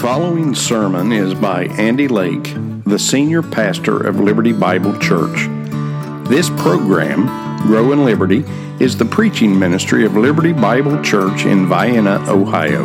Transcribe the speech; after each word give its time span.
following 0.00 0.54
sermon 0.54 1.10
is 1.10 1.34
by 1.34 1.64
Andy 1.64 2.06
Lake, 2.06 2.54
the 2.84 3.00
senior 3.00 3.42
pastor 3.42 4.06
of 4.06 4.20
Liberty 4.20 4.52
Bible 4.52 4.96
Church. 5.00 5.48
This 6.28 6.48
program, 6.50 7.26
Grow 7.66 7.90
in 7.90 8.04
Liberty, 8.04 8.44
is 8.78 8.96
the 8.96 9.04
preaching 9.04 9.58
ministry 9.58 10.04
of 10.04 10.16
Liberty 10.16 10.52
Bible 10.52 11.02
Church 11.02 11.46
in 11.46 11.68
Vienna, 11.68 12.24
Ohio. 12.28 12.84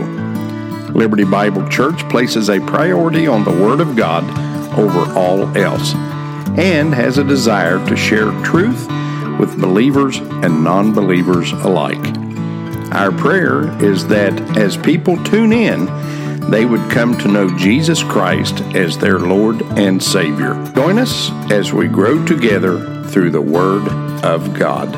Liberty 0.90 1.23
Bible 1.23 1.68
Church 1.70 2.00
places 2.10 2.50
a 2.50 2.60
priority 2.60 3.27
on 3.27 3.44
the 3.44 3.52
Word 3.52 3.80
of 3.80 3.95
God 3.95 4.23
over 4.76 5.14
all 5.14 5.55
else 5.55 5.94
and 6.58 6.95
has 6.95 7.20
a 7.20 7.23
desire 7.23 7.77
to 7.90 7.95
share 7.95 8.32
truth 8.44 8.88
with 9.40 9.62
believers 9.62 10.18
and 10.18 10.64
non 10.64 10.94
believers 10.94 11.52
alike. 11.52 12.04
Our 12.91 13.12
prayer 13.12 13.72
is 13.84 14.08
that 14.08 14.34
as 14.58 14.77
people 14.77 15.23
tune 15.23 15.54
in, 15.54 15.88
they 16.50 16.66
would 16.66 16.92
come 16.92 17.18
to 17.20 17.28
know 17.28 17.50
Jesus 17.58 18.04
Christ 18.04 18.62
as 18.76 18.98
their 18.98 19.20
Lord 19.20 19.62
and 19.78 20.02
Savior. 20.02 20.54
Join 20.76 21.00
us 21.00 21.32
as 21.52 21.74
we 21.74 21.88
grow 21.88 22.26
together 22.26 23.04
through 23.06 23.32
the 23.32 23.42
Word 23.42 23.88
of 24.24 24.54
God. 24.54 24.94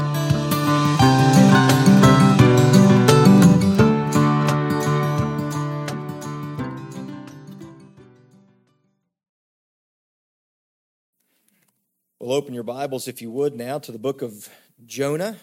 We'll 12.20 12.34
open 12.34 12.56
your 12.56 12.64
Bibles, 12.64 13.08
if 13.08 13.22
you 13.22 13.30
would, 13.30 13.56
now 13.56 13.78
to 13.78 13.92
the 13.92 14.00
book 14.00 14.24
of 14.24 14.50
Jonah. 14.84 15.38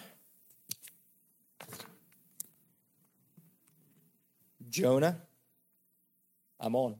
Jonah. 4.69 5.22
I'm 6.63 6.77
on. 6.77 6.95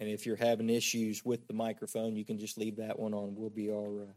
And 0.00 0.10
if 0.10 0.26
you're 0.26 0.34
having 0.34 0.68
issues 0.68 1.24
with 1.24 1.46
the 1.46 1.54
microphone, 1.54 2.16
you 2.16 2.24
can 2.24 2.36
just 2.36 2.58
leave 2.58 2.78
that 2.78 2.98
one 2.98 3.14
on. 3.14 3.36
We'll 3.36 3.48
be 3.48 3.70
all 3.70 3.88
right. 3.88 4.08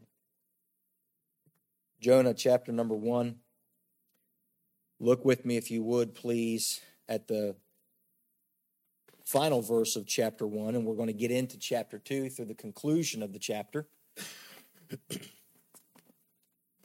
Jonah 2.00 2.34
chapter 2.34 2.72
number 2.72 2.96
one. 2.96 3.36
Look 4.98 5.24
with 5.24 5.44
me, 5.44 5.56
if 5.56 5.70
you 5.70 5.84
would, 5.84 6.16
please, 6.16 6.80
at 7.08 7.28
the 7.28 7.54
final 9.24 9.62
verse 9.62 9.94
of 9.94 10.06
chapter 10.08 10.48
one, 10.48 10.74
and 10.74 10.84
we're 10.84 10.96
going 10.96 11.06
to 11.06 11.12
get 11.12 11.30
into 11.30 11.56
chapter 11.58 12.00
two 12.00 12.28
through 12.30 12.46
the 12.46 12.54
conclusion 12.54 13.22
of 13.22 13.32
the 13.32 13.38
chapter. 13.38 13.86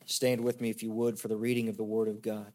Stand 0.05 0.41
with 0.41 0.59
me, 0.61 0.69
if 0.69 0.83
you 0.83 0.91
would, 0.91 1.19
for 1.19 1.27
the 1.27 1.37
reading 1.37 1.69
of 1.69 1.77
the 1.77 1.83
Word 1.83 2.07
of 2.07 2.21
God. 2.21 2.53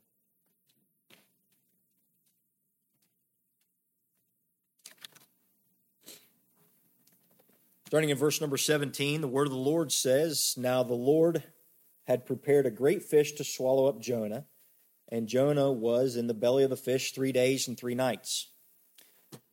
Starting 7.87 8.11
in 8.11 8.19
verse 8.19 8.41
number 8.41 8.57
17, 8.57 9.21
the 9.21 9.29
word 9.29 9.47
of 9.47 9.53
the 9.53 9.59
Lord 9.59 9.93
says, 9.93 10.55
Now 10.57 10.83
the 10.83 10.95
Lord 10.95 11.45
had 12.05 12.27
prepared 12.27 12.67
a 12.67 12.71
great 12.71 13.05
fish 13.05 13.33
to 13.35 13.45
swallow 13.45 13.87
up 13.87 14.01
Jonah, 14.01 14.45
and 15.09 15.29
Jonah 15.29 15.71
was 15.71 16.17
in 16.17 16.27
the 16.27 16.35
belly 16.35 16.65
of 16.65 16.71
the 16.71 16.77
fish 16.77 17.13
three 17.13 17.31
days 17.31 17.69
and 17.69 17.79
three 17.79 17.95
nights. 17.95 18.51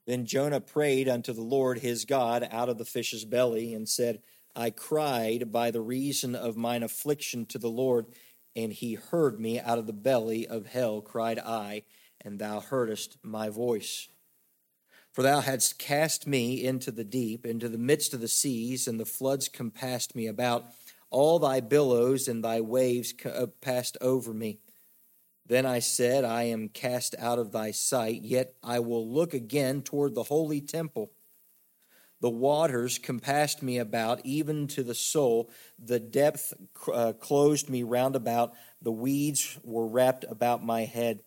Then 0.08 0.26
Jonah 0.26 0.60
prayed 0.60 1.08
unto 1.08 1.32
the 1.32 1.44
Lord 1.44 1.78
his 1.80 2.06
God 2.06 2.48
out 2.52 2.70
of 2.70 2.80
the 2.80 2.86
fish's 2.86 3.24
belly, 3.24 3.72
and 3.72 3.88
said, 3.88 4.24
I 4.56 4.70
cried 4.70 5.52
by 5.52 5.72
the 5.72 5.82
reason 5.82 6.36
of 6.36 6.56
mine 6.56 6.84
affliction 6.84 7.46
to 7.48 7.58
the 7.58 7.70
Lord, 7.70 8.08
and 8.56 8.72
he 8.72 8.94
heard 8.94 9.40
me 9.40 9.60
out 9.60 9.80
of 9.80 9.88
the 9.88 9.94
belly 9.94 10.46
of 10.46 10.68
hell, 10.68 11.02
cried 11.02 11.40
I, 11.40 11.84
and 12.22 12.40
thou 12.40 12.60
heardest 12.60 13.18
my 13.24 13.50
voice. 13.50 14.08
For 15.12 15.22
thou 15.22 15.42
hadst 15.42 15.78
cast 15.78 16.26
me 16.26 16.64
into 16.64 16.92
the 16.92 17.04
deep, 17.04 17.46
into 17.46 17.70
the 17.70 17.78
midst 17.78 18.14
of 18.14 18.22
the 18.22 18.28
seas, 18.28 18.88
and 18.88 19.00
the 19.00 19.06
floods 19.06 19.48
compassed 19.48 20.16
me 20.16 20.28
about. 20.28 20.66
All 21.10 21.38
thy 21.38 21.60
billows 21.60 22.28
and 22.28 22.44
thy 22.44 22.62
waves 22.62 23.14
uh, 23.24 23.48
passed 23.62 23.98
over 24.02 24.34
me. 24.34 24.60
Then 25.46 25.66
I 25.66 25.80
said, 25.80 26.24
I 26.24 26.44
am 26.44 26.70
cast 26.70 27.16
out 27.20 27.38
of 27.38 27.52
thy 27.52 27.72
sight, 27.72 28.24
yet 28.24 28.56
I 28.64 28.80
will 28.80 29.08
look 29.08 29.34
again 29.34 29.82
toward 29.82 30.16
the 30.16 30.24
holy 30.24 30.62
temple. 30.62 31.12
The 32.24 32.30
waters 32.30 33.00
compassed 33.00 33.62
me 33.62 33.80
about, 33.80 34.22
even 34.24 34.68
to 34.68 34.84
the 34.84 34.96
soul. 34.96 35.50
The 35.78 36.00
depth 36.00 36.54
uh, 36.88 37.12
closed 37.20 37.70
me 37.70 37.84
round 37.84 38.16
about. 38.16 38.54
The 38.82 38.94
weeds 38.94 39.60
were 39.62 39.86
wrapped 39.86 40.24
about 40.30 40.64
my 40.64 40.86
head. 40.86 41.20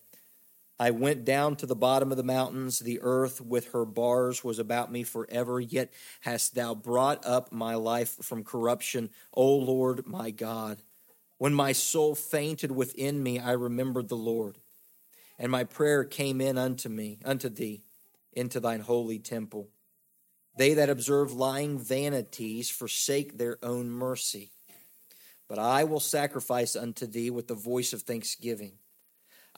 I 0.79 0.93
went 0.93 1.27
down 1.27 1.57
to 1.57 1.67
the 1.67 1.77
bottom 1.77 2.13
of 2.13 2.17
the 2.17 2.23
mountains. 2.23 2.79
The 2.79 3.01
earth 3.03 3.43
with 3.43 3.73
her 3.73 3.85
bars 3.85 4.43
was 4.43 4.59
about 4.59 4.91
me 4.91 5.03
forever. 5.03 5.61
Yet 5.61 5.93
hast 6.23 6.55
thou 6.55 6.75
brought 6.75 7.27
up 7.27 7.53
my 7.53 7.75
life 7.75 8.17
from 8.23 8.43
corruption, 8.43 9.11
O 9.35 9.55
Lord 9.55 10.07
my 10.07 10.31
God. 10.31 10.79
When 11.37 11.53
my 11.53 11.73
soul 11.73 12.15
fainted 12.15 12.73
within 12.73 13.23
me, 13.23 13.39
I 13.39 13.53
remembered 13.53 14.09
the 14.09 14.17
Lord, 14.17 14.57
and 15.39 15.53
my 15.53 15.65
prayer 15.65 16.05
came 16.05 16.41
in 16.41 16.57
unto 16.57 16.89
me, 16.89 17.19
unto 17.23 17.51
thee, 17.51 17.83
into 18.33 18.61
thine 18.61 18.81
holy 18.81 19.19
temple. 19.19 19.69
They 20.57 20.75
that 20.75 20.89
observe 20.89 21.33
lying 21.33 21.79
vanities 21.79 22.71
forsake 22.71 23.37
their 23.37 23.59
own 23.63 23.91
mercy. 23.91 24.51
But 25.49 25.59
I 25.59 25.85
will 25.85 26.01
sacrifice 26.01 26.75
unto 26.75 27.07
thee 27.07 27.31
with 27.31 27.47
the 27.47 27.55
voice 27.55 27.93
of 27.93 28.03
thanksgiving. 28.03 28.73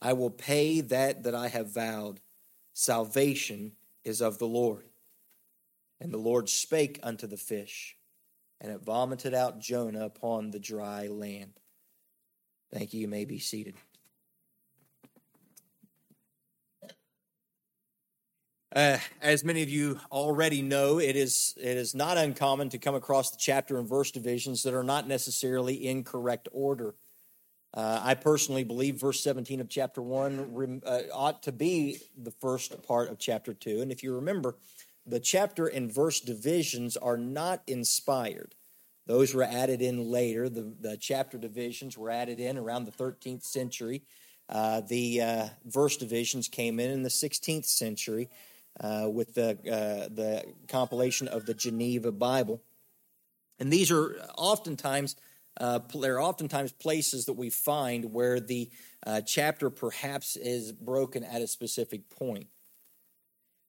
I 0.00 0.12
will 0.12 0.30
pay 0.30 0.80
that 0.80 1.22
that 1.22 1.34
I 1.34 1.48
have 1.48 1.72
vowed. 1.72 2.20
Salvation 2.74 3.72
is 4.04 4.20
of 4.20 4.38
the 4.38 4.46
Lord. 4.46 4.84
And 6.00 6.12
the 6.12 6.18
Lord 6.18 6.48
spake 6.48 7.00
unto 7.02 7.26
the 7.26 7.36
fish, 7.36 7.96
and 8.60 8.70
it 8.70 8.82
vomited 8.82 9.34
out 9.34 9.58
Jonah 9.58 10.04
upon 10.04 10.50
the 10.50 10.60
dry 10.60 11.08
land. 11.08 11.54
Thank 12.72 12.92
you. 12.92 13.00
You 13.00 13.08
may 13.08 13.24
be 13.24 13.38
seated. 13.38 13.74
Uh, 18.78 18.96
as 19.20 19.42
many 19.42 19.60
of 19.60 19.68
you 19.68 19.98
already 20.12 20.62
know, 20.62 21.00
it 21.00 21.16
is 21.16 21.52
it 21.56 21.76
is 21.76 21.96
not 21.96 22.16
uncommon 22.16 22.68
to 22.68 22.78
come 22.78 22.94
across 22.94 23.32
the 23.32 23.36
chapter 23.36 23.76
and 23.76 23.88
verse 23.88 24.12
divisions 24.12 24.62
that 24.62 24.72
are 24.72 24.84
not 24.84 25.08
necessarily 25.08 25.74
in 25.74 26.04
correct 26.04 26.48
order. 26.52 26.94
Uh, 27.74 28.00
I 28.00 28.14
personally 28.14 28.62
believe 28.62 29.00
verse 29.00 29.20
17 29.20 29.60
of 29.60 29.68
chapter 29.68 30.00
1 30.00 30.82
uh, 30.86 31.00
ought 31.12 31.42
to 31.42 31.50
be 31.50 31.98
the 32.16 32.30
first 32.30 32.80
part 32.84 33.10
of 33.10 33.18
chapter 33.18 33.52
2. 33.52 33.80
And 33.80 33.90
if 33.90 34.04
you 34.04 34.14
remember, 34.14 34.54
the 35.04 35.18
chapter 35.18 35.66
and 35.66 35.92
verse 35.92 36.20
divisions 36.20 36.96
are 36.96 37.16
not 37.16 37.64
inspired. 37.66 38.54
Those 39.08 39.34
were 39.34 39.42
added 39.42 39.82
in 39.82 40.08
later. 40.08 40.48
The, 40.48 40.72
the 40.80 40.96
chapter 40.96 41.36
divisions 41.36 41.98
were 41.98 42.10
added 42.10 42.38
in 42.38 42.56
around 42.56 42.84
the 42.84 42.92
13th 42.92 43.42
century. 43.42 44.04
Uh, 44.48 44.82
the 44.82 45.20
uh, 45.20 45.48
verse 45.64 45.96
divisions 45.96 46.46
came 46.46 46.78
in 46.78 46.92
in 46.92 47.02
the 47.02 47.08
16th 47.08 47.66
century 47.66 48.30
uh, 48.80 49.08
with 49.10 49.34
the, 49.34 49.50
uh, 49.50 50.08
the 50.14 50.44
compilation 50.68 51.28
of 51.28 51.46
the 51.46 51.54
Geneva 51.54 52.12
Bible. 52.12 52.62
And 53.58 53.72
these 53.72 53.90
are 53.90 54.16
oftentimes, 54.36 55.16
uh, 55.60 55.80
there 56.00 56.16
are 56.16 56.22
oftentimes 56.22 56.72
places 56.72 57.26
that 57.26 57.32
we 57.34 57.50
find 57.50 58.12
where 58.12 58.38
the 58.40 58.70
uh, 59.06 59.20
chapter 59.20 59.70
perhaps 59.70 60.36
is 60.36 60.72
broken 60.72 61.24
at 61.24 61.42
a 61.42 61.46
specific 61.46 62.08
point. 62.10 62.46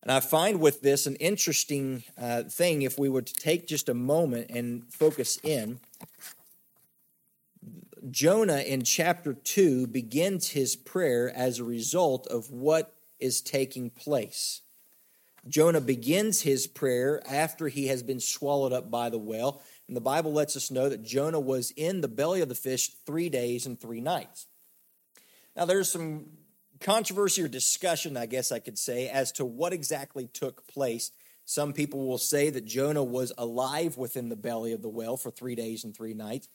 And 0.02 0.12
I 0.12 0.22
find 0.22 0.62
with 0.62 0.82
this 0.82 1.08
an 1.08 1.16
interesting 1.16 2.04
uh, 2.18 2.44
thing 2.44 2.84
if 2.84 2.98
we 2.98 3.10
were 3.10 3.22
to 3.22 3.34
take 3.34 3.68
just 3.68 3.90
a 3.90 3.94
moment 3.94 4.50
and 4.50 4.92
focus 4.92 5.38
in. 5.44 5.80
Jonah 8.10 8.60
in 8.60 8.84
chapter 8.84 9.34
2 9.34 9.88
begins 9.88 10.50
his 10.50 10.78
prayer 10.78 11.30
as 11.36 11.60
a 11.60 11.66
result 11.66 12.28
of 12.28 12.50
what 12.50 12.94
is 13.20 13.42
taking 13.42 13.90
place. 13.90 14.62
Jonah 15.48 15.82
begins 15.82 16.42
his 16.42 16.68
prayer 16.68 17.22
after 17.28 17.68
he 17.68 17.88
has 17.88 18.04
been 18.04 18.20
swallowed 18.20 18.74
up 18.74 18.92
by 18.92 19.10
the 19.10 19.18
whale. 19.18 19.62
And 19.88 19.96
the 19.96 20.02
Bible 20.02 20.34
lets 20.34 20.56
us 20.56 20.72
know 20.72 20.90
that 20.90 21.04
Jonah 21.04 21.40
was 21.40 21.72
in 21.72 22.02
the 22.02 22.08
belly 22.08 22.42
of 22.42 22.50
the 22.50 22.56
fish 22.56 22.92
three 23.06 23.30
days 23.30 23.66
and 23.66 23.80
three 23.80 24.02
nights. 24.02 24.48
Now, 25.56 25.66
there's 25.66 25.92
some 25.92 26.26
controversy 26.80 27.42
or 27.42 27.48
discussion, 27.48 28.16
I 28.18 28.26
guess 28.26 28.52
I 28.52 28.60
could 28.60 28.78
say, 28.78 29.10
as 29.10 29.32
to 29.34 29.46
what 29.46 29.74
exactly 29.74 30.28
took 30.28 30.68
place. 30.68 31.12
Some 31.46 31.74
people 31.74 32.06
will 32.06 32.20
say 32.20 32.52
that 32.52 32.66
Jonah 32.66 33.04
was 33.04 33.34
alive 33.38 33.98
within 33.98 34.30
the 34.30 34.36
belly 34.36 34.72
of 34.72 34.84
the 34.84 34.90
whale 34.90 35.18
for 35.18 35.32
three 35.32 35.56
days 35.56 35.84
and 35.84 35.96
three 35.96 36.14
nights 36.14 36.48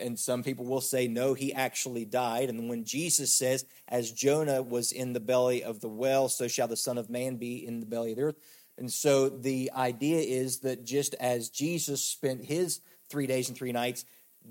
and 0.00 0.18
some 0.18 0.42
people 0.42 0.64
will 0.64 0.80
say 0.80 1.06
no 1.06 1.34
he 1.34 1.52
actually 1.52 2.04
died 2.04 2.48
and 2.48 2.68
when 2.68 2.84
jesus 2.84 3.32
says 3.32 3.64
as 3.88 4.10
jonah 4.10 4.62
was 4.62 4.92
in 4.92 5.12
the 5.12 5.20
belly 5.20 5.62
of 5.62 5.80
the 5.80 5.88
well 5.88 6.28
so 6.28 6.48
shall 6.48 6.68
the 6.68 6.76
son 6.76 6.98
of 6.98 7.10
man 7.10 7.36
be 7.36 7.64
in 7.66 7.80
the 7.80 7.86
belly 7.86 8.10
of 8.10 8.16
the 8.16 8.22
earth 8.22 8.36
and 8.76 8.90
so 8.90 9.28
the 9.28 9.70
idea 9.76 10.18
is 10.18 10.60
that 10.60 10.84
just 10.84 11.14
as 11.14 11.48
jesus 11.48 12.02
spent 12.02 12.44
his 12.44 12.80
three 13.08 13.26
days 13.26 13.48
and 13.48 13.56
three 13.56 13.72
nights. 13.72 14.04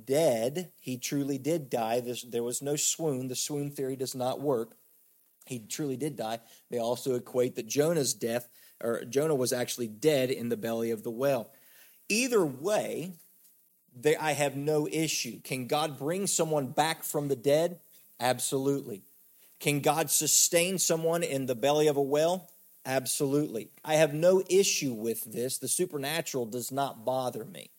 Dead, 0.05 0.71
he 0.79 0.97
truly 0.97 1.37
did 1.37 1.69
die. 1.69 2.01
There 2.27 2.43
was 2.43 2.61
no 2.61 2.75
swoon. 2.75 3.27
The 3.27 3.35
swoon 3.35 3.69
theory 3.71 3.95
does 3.95 4.15
not 4.15 4.41
work. 4.41 4.75
He 5.45 5.59
truly 5.59 5.97
did 5.97 6.15
die. 6.15 6.39
They 6.71 6.79
also 6.79 7.15
equate 7.15 7.55
that 7.55 7.67
Jonah's 7.67 8.13
death, 8.13 8.47
or 8.81 9.03
Jonah 9.03 9.35
was 9.35 9.53
actually 9.53 9.87
dead 9.87 10.31
in 10.31 10.49
the 10.49 10.57
belly 10.57 10.89
of 10.91 11.03
the 11.03 11.11
whale. 11.11 11.51
Either 12.09 12.45
way, 12.45 13.13
they, 13.95 14.15
I 14.15 14.31
have 14.33 14.55
no 14.55 14.87
issue. 14.91 15.39
Can 15.41 15.67
God 15.67 15.97
bring 15.97 16.27
someone 16.27 16.67
back 16.67 17.03
from 17.03 17.27
the 17.27 17.35
dead? 17.35 17.79
Absolutely. 18.19 19.03
Can 19.59 19.79
God 19.79 20.09
sustain 20.09 20.77
someone 20.77 21.23
in 21.23 21.45
the 21.45 21.55
belly 21.55 21.87
of 21.87 21.97
a 21.97 22.01
whale? 22.01 22.49
Absolutely. 22.85 23.69
I 23.83 23.95
have 23.95 24.13
no 24.13 24.43
issue 24.49 24.93
with 24.93 25.23
this. 25.31 25.57
The 25.57 25.67
supernatural 25.67 26.45
does 26.45 26.71
not 26.71 27.05
bother 27.05 27.45
me. 27.45 27.71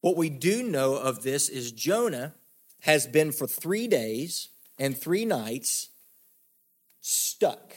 What 0.00 0.16
we 0.16 0.30
do 0.30 0.62
know 0.62 0.94
of 0.94 1.22
this 1.22 1.48
is 1.48 1.72
Jonah 1.72 2.34
has 2.80 3.06
been 3.06 3.32
for 3.32 3.46
three 3.46 3.86
days 3.86 4.48
and 4.78 4.96
three 4.96 5.24
nights 5.24 5.90
stuck. 7.00 7.74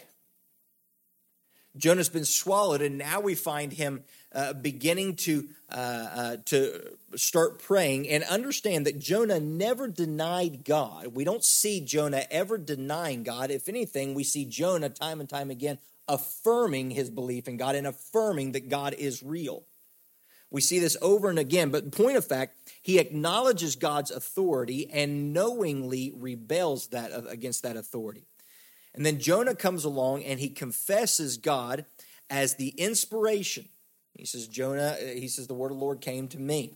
Jonah's 1.76 2.10
been 2.10 2.26
swallowed, 2.26 2.82
and 2.82 2.98
now 2.98 3.20
we 3.20 3.36
find 3.36 3.74
him 3.74 4.04
uh, 4.34 4.54
beginning 4.54 5.16
to 5.16 5.48
uh, 5.70 5.76
uh, 5.76 6.38
to 6.46 6.98
start 7.16 7.60
praying 7.60 8.08
and 8.10 8.24
understand 8.26 8.86
that 8.86 9.00
Jonah 9.00 9.40
never 9.40 9.88
denied 9.88 10.64
God. 10.66 11.16
We 11.16 11.24
don't 11.24 11.44
see 11.44 11.82
Jonah 11.82 12.26
ever 12.30 12.58
denying 12.58 13.24
God. 13.24 13.52
If 13.52 13.70
anything, 13.70 14.14
we 14.14 14.24
see 14.24 14.46
Jonah 14.46 14.90
time 14.90 15.20
and 15.20 15.30
time 15.30 15.50
again 15.50 15.78
affirming 16.08 16.92
his 16.92 17.10
belief 17.10 17.48
in 17.48 17.58
God 17.58 17.76
and 17.76 17.88
affirming 17.88 18.52
that 18.54 18.70
God 18.70 18.94
is 18.94 19.24
real. 19.24 19.64
We 20.52 20.62
see 20.62 20.78
this 20.78 20.98
over 21.02 21.30
and 21.30 21.40
again, 21.40 21.72
but 21.72 21.92
point 21.92 22.18
of 22.18 22.26
fact, 22.26 22.58
he 22.82 23.00
acknowledges 23.00 23.76
God's 23.76 24.12
authority 24.12 24.88
and 24.92 25.34
knowingly 25.34 26.12
rebels 26.16 26.88
that 26.88 27.12
against 27.28 27.64
that 27.64 27.76
authority. 27.76 28.28
And 28.94 29.04
then 29.04 29.20
Jonah 29.20 29.56
comes 29.56 29.84
along 29.84 30.24
and 30.24 30.40
he 30.40 30.50
confesses 30.50 31.38
God 31.38 31.86
as 32.30 32.56
the 32.56 32.70
inspiration. 32.70 33.70
He 34.14 34.26
says, 34.26 34.48
Jonah, 34.48 34.96
he 35.00 35.28
says, 35.28 35.48
the 35.48 35.54
word 35.54 35.72
of 35.72 35.78
the 35.78 35.84
Lord 35.84 36.02
came 36.02 36.28
to 36.30 36.40
me. 36.40 36.76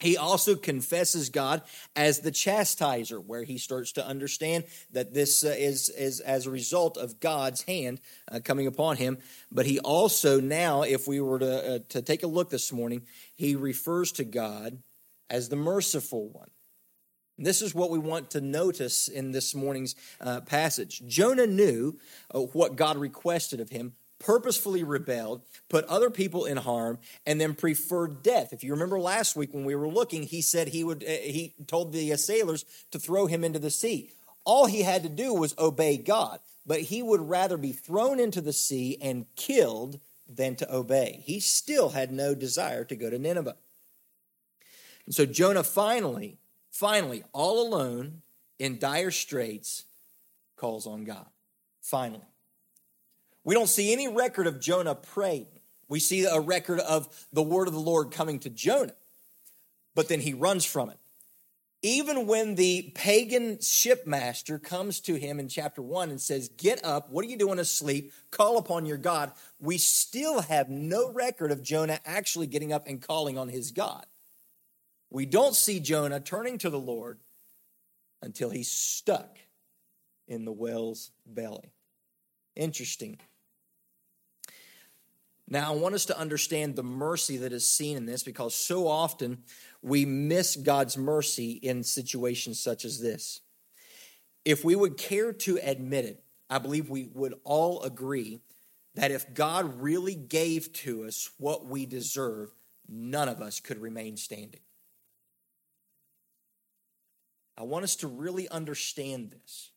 He 0.00 0.16
also 0.16 0.54
confesses 0.54 1.28
God 1.28 1.62
as 1.96 2.20
the 2.20 2.30
chastiser, 2.30 3.20
where 3.20 3.42
he 3.42 3.58
starts 3.58 3.92
to 3.92 4.06
understand 4.06 4.64
that 4.92 5.12
this 5.12 5.44
uh, 5.44 5.54
is, 5.58 5.88
is 5.88 6.20
as 6.20 6.46
a 6.46 6.50
result 6.50 6.96
of 6.96 7.18
God's 7.18 7.62
hand 7.62 8.00
uh, 8.30 8.38
coming 8.44 8.68
upon 8.68 8.96
him. 8.96 9.18
But 9.50 9.66
he 9.66 9.80
also, 9.80 10.40
now, 10.40 10.82
if 10.82 11.08
we 11.08 11.20
were 11.20 11.40
to, 11.40 11.74
uh, 11.74 11.78
to 11.88 12.02
take 12.02 12.22
a 12.22 12.28
look 12.28 12.50
this 12.50 12.72
morning, 12.72 13.06
he 13.34 13.56
refers 13.56 14.12
to 14.12 14.24
God 14.24 14.82
as 15.28 15.48
the 15.48 15.56
merciful 15.56 16.28
one. 16.28 16.50
This 17.36 17.62
is 17.62 17.74
what 17.74 17.90
we 17.90 17.98
want 17.98 18.30
to 18.32 18.40
notice 18.40 19.08
in 19.08 19.32
this 19.32 19.54
morning's 19.54 19.94
uh, 20.20 20.40
passage. 20.40 21.02
Jonah 21.06 21.46
knew 21.46 21.98
uh, 22.32 22.40
what 22.40 22.76
God 22.76 22.96
requested 22.96 23.60
of 23.60 23.70
him, 23.70 23.94
purposefully 24.18 24.82
rebelled, 24.82 25.42
put 25.68 25.84
other 25.86 26.10
people 26.10 26.44
in 26.44 26.56
harm, 26.56 26.98
and 27.26 27.40
then 27.40 27.54
preferred 27.54 28.22
death. 28.22 28.52
If 28.52 28.64
you 28.64 28.72
remember 28.72 28.98
last 28.98 29.36
week 29.36 29.52
when 29.52 29.64
we 29.64 29.74
were 29.74 29.88
looking, 29.88 30.24
he 30.24 30.42
said 30.42 30.68
he 30.68 30.84
would. 30.84 31.02
Uh, 31.02 31.06
he 31.06 31.54
told 31.66 31.92
the 31.92 32.16
sailors 32.16 32.64
to 32.90 32.98
throw 32.98 33.26
him 33.26 33.44
into 33.44 33.58
the 33.58 33.70
sea. 33.70 34.10
All 34.44 34.66
he 34.66 34.82
had 34.82 35.02
to 35.02 35.08
do 35.08 35.34
was 35.34 35.54
obey 35.58 35.96
God, 35.96 36.40
but 36.66 36.80
he 36.80 37.02
would 37.02 37.28
rather 37.28 37.56
be 37.56 37.72
thrown 37.72 38.18
into 38.18 38.40
the 38.40 38.52
sea 38.52 38.96
and 39.00 39.26
killed 39.36 40.00
than 40.28 40.56
to 40.56 40.74
obey. 40.74 41.22
He 41.24 41.40
still 41.40 41.90
had 41.90 42.12
no 42.12 42.34
desire 42.34 42.84
to 42.84 42.96
go 42.96 43.10
to 43.10 43.18
Nineveh. 43.18 43.56
And 45.06 45.14
so 45.14 45.26
Jonah 45.26 45.64
finally 45.64 46.38
finally, 46.78 47.24
all 47.32 47.66
alone 47.66 48.22
in 48.58 48.78
dire 48.78 49.10
straits, 49.10 49.84
calls 50.56 50.86
on 50.86 51.04
God. 51.04 51.26
Finally. 51.82 52.22
We 53.44 53.54
don't 53.54 53.68
see 53.68 53.92
any 53.92 54.08
record 54.08 54.46
of 54.46 54.60
Jonah 54.60 54.94
praying. 54.94 55.46
We 55.88 56.00
see 56.00 56.24
a 56.24 56.40
record 56.40 56.80
of 56.80 57.08
the 57.32 57.42
word 57.42 57.68
of 57.68 57.74
the 57.74 57.80
Lord 57.80 58.10
coming 58.10 58.38
to 58.40 58.50
Jonah, 58.50 58.94
but 59.94 60.08
then 60.08 60.20
he 60.20 60.34
runs 60.34 60.64
from 60.64 60.90
it. 60.90 60.98
Even 61.80 62.26
when 62.26 62.56
the 62.56 62.90
pagan 62.96 63.58
shipmaster 63.58 64.60
comes 64.60 64.98
to 65.00 65.14
him 65.14 65.38
in 65.38 65.48
chapter 65.48 65.80
1 65.80 66.10
and 66.10 66.20
says, 66.20 66.48
Get 66.48 66.84
up, 66.84 67.08
what 67.08 67.24
are 67.24 67.28
you 67.28 67.38
doing 67.38 67.60
asleep? 67.60 68.12
Call 68.32 68.58
upon 68.58 68.84
your 68.84 68.96
God. 68.96 69.30
We 69.60 69.78
still 69.78 70.40
have 70.40 70.68
no 70.68 71.12
record 71.12 71.52
of 71.52 71.62
Jonah 71.62 72.00
actually 72.04 72.48
getting 72.48 72.72
up 72.72 72.88
and 72.88 73.00
calling 73.00 73.38
on 73.38 73.48
his 73.48 73.70
God. 73.70 74.04
We 75.08 75.24
don't 75.24 75.54
see 75.54 75.78
Jonah 75.78 76.20
turning 76.20 76.58
to 76.58 76.70
the 76.70 76.80
Lord 76.80 77.20
until 78.20 78.50
he's 78.50 78.70
stuck 78.70 79.38
in 80.26 80.44
the 80.44 80.52
whale's 80.52 81.12
belly. 81.24 81.72
Interesting. 82.58 83.18
Now, 85.48 85.72
I 85.72 85.76
want 85.76 85.94
us 85.94 86.04
to 86.06 86.18
understand 86.18 86.74
the 86.76 86.82
mercy 86.82 87.38
that 87.38 87.52
is 87.52 87.66
seen 87.66 87.96
in 87.96 88.04
this 88.04 88.22
because 88.22 88.54
so 88.54 88.86
often 88.86 89.44
we 89.80 90.04
miss 90.04 90.56
God's 90.56 90.98
mercy 90.98 91.52
in 91.52 91.84
situations 91.84 92.60
such 92.60 92.84
as 92.84 93.00
this. 93.00 93.40
If 94.44 94.64
we 94.64 94.74
would 94.74 94.98
care 94.98 95.32
to 95.32 95.58
admit 95.62 96.04
it, 96.04 96.22
I 96.50 96.58
believe 96.58 96.90
we 96.90 97.08
would 97.14 97.34
all 97.44 97.82
agree 97.82 98.40
that 98.94 99.12
if 99.12 99.32
God 99.32 99.80
really 99.80 100.16
gave 100.16 100.72
to 100.74 101.04
us 101.04 101.30
what 101.38 101.64
we 101.64 101.86
deserve, 101.86 102.52
none 102.88 103.28
of 103.28 103.40
us 103.40 103.60
could 103.60 103.80
remain 103.80 104.16
standing. 104.16 104.60
I 107.56 107.62
want 107.62 107.84
us 107.84 107.96
to 107.96 108.08
really 108.08 108.48
understand 108.48 109.30
this 109.30 109.70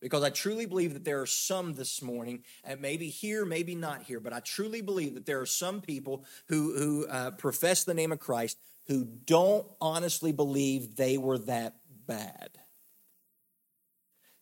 because 0.00 0.22
I 0.22 0.30
truly 0.30 0.66
believe 0.66 0.94
that 0.94 1.04
there 1.04 1.20
are 1.20 1.26
some 1.26 1.74
this 1.74 2.00
morning, 2.02 2.42
and 2.64 2.80
maybe 2.80 3.08
here, 3.08 3.44
maybe 3.44 3.74
not 3.74 4.02
here, 4.02 4.20
but 4.20 4.32
I 4.32 4.40
truly 4.40 4.80
believe 4.80 5.14
that 5.14 5.26
there 5.26 5.40
are 5.40 5.46
some 5.46 5.80
people 5.80 6.24
who, 6.48 6.76
who 6.76 7.06
uh, 7.06 7.32
profess 7.32 7.84
the 7.84 7.94
name 7.94 8.12
of 8.12 8.18
Christ 8.18 8.58
who 8.88 9.04
don't 9.04 9.66
honestly 9.80 10.32
believe 10.32 10.96
they 10.96 11.18
were 11.18 11.38
that 11.38 11.76
bad. 12.06 12.50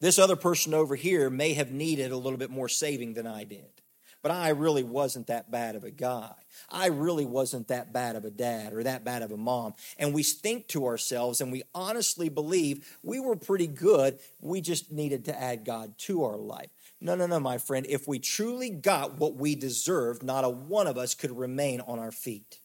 This 0.01 0.19
other 0.19 0.37
person 0.37 0.75
over 0.75 0.95
here 0.95 1.29
may 1.29 1.55
have 1.55 1.73
needed 1.73 2.13
a 2.13 2.17
little 2.17 2.39
bit 2.39 2.51
more 2.51 2.69
saving 2.69 3.15
than 3.15 3.27
I 3.27 3.45
did. 3.45 3.83
But 4.23 4.33
I 4.33 4.49
really 4.51 4.83
wasn't 4.83 5.29
that 5.29 5.51
bad 5.51 5.77
of 5.77 5.85
a 5.85 5.91
guy. 5.91 6.35
I 6.69 6.89
really 6.89 7.25
wasn't 7.25 7.69
that 7.69 7.93
bad 7.93 8.17
of 8.17 8.25
a 8.25 8.31
dad 8.31 8.73
or 8.73 8.83
that 8.83 9.05
bad 9.05 9.23
of 9.23 9.31
a 9.31 9.37
mom. 9.37 9.75
And 9.97 10.13
we 10.13 10.25
think 10.25 10.67
to 10.69 10.87
ourselves 10.87 11.41
and 11.41 11.53
we 11.53 11.63
honestly 11.75 12.29
believe 12.29 12.99
we 13.03 13.21
were 13.21 13.37
pretty 13.37 13.69
good. 13.69 14.19
We 14.41 14.61
just 14.61 14.91
needed 14.91 15.27
to 15.27 15.41
add 15.41 15.65
God 15.65 15.97
to 15.99 16.25
our 16.25 16.37
life. 16.37 16.71
No, 17.01 17.15
no, 17.15 17.27
no, 17.27 17.39
my 17.39 17.59
friend. 17.59 17.87
If 17.89 18.09
we 18.09 18.19
truly 18.19 18.71
got 18.71 19.19
what 19.19 19.37
we 19.37 19.55
deserved, 19.55 20.25
not 20.25 20.45
a 20.45 20.49
one 20.49 20.89
of 20.89 20.99
us 20.99 21.15
could 21.15 21.37
remain 21.37 21.81
on 21.81 22.01
our 22.01 22.11
feet. 22.11 22.59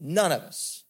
None 0.00 0.32
of 0.32 0.40
us. 0.42 0.82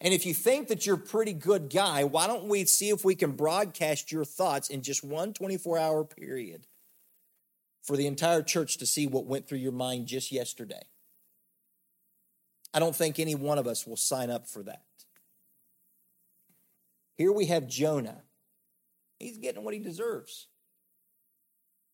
And 0.00 0.12
if 0.12 0.26
you 0.26 0.34
think 0.34 0.68
that 0.68 0.86
you're 0.86 0.96
a 0.96 0.98
pretty 0.98 1.32
good 1.32 1.70
guy, 1.70 2.04
why 2.04 2.26
don't 2.26 2.44
we 2.44 2.64
see 2.64 2.90
if 2.90 3.04
we 3.04 3.14
can 3.14 3.32
broadcast 3.32 4.12
your 4.12 4.24
thoughts 4.24 4.68
in 4.68 4.82
just 4.82 5.02
one 5.02 5.32
24 5.32 5.78
hour 5.78 6.04
period? 6.04 6.66
For 7.86 7.96
the 7.96 8.06
entire 8.06 8.42
church 8.42 8.78
to 8.78 8.86
see 8.86 9.06
what 9.06 9.26
went 9.26 9.48
through 9.48 9.58
your 9.58 9.72
mind 9.72 10.06
just 10.06 10.32
yesterday. 10.32 10.82
I 12.74 12.80
don't 12.80 12.96
think 12.96 13.18
any 13.18 13.36
one 13.36 13.58
of 13.58 13.66
us 13.66 13.86
will 13.86 13.96
sign 13.96 14.28
up 14.28 14.48
for 14.48 14.64
that. 14.64 14.82
Here 17.14 17.32
we 17.32 17.46
have 17.46 17.68
Jonah. 17.68 18.22
He's 19.20 19.38
getting 19.38 19.64
what 19.64 19.72
he 19.72 19.80
deserves. 19.80 20.48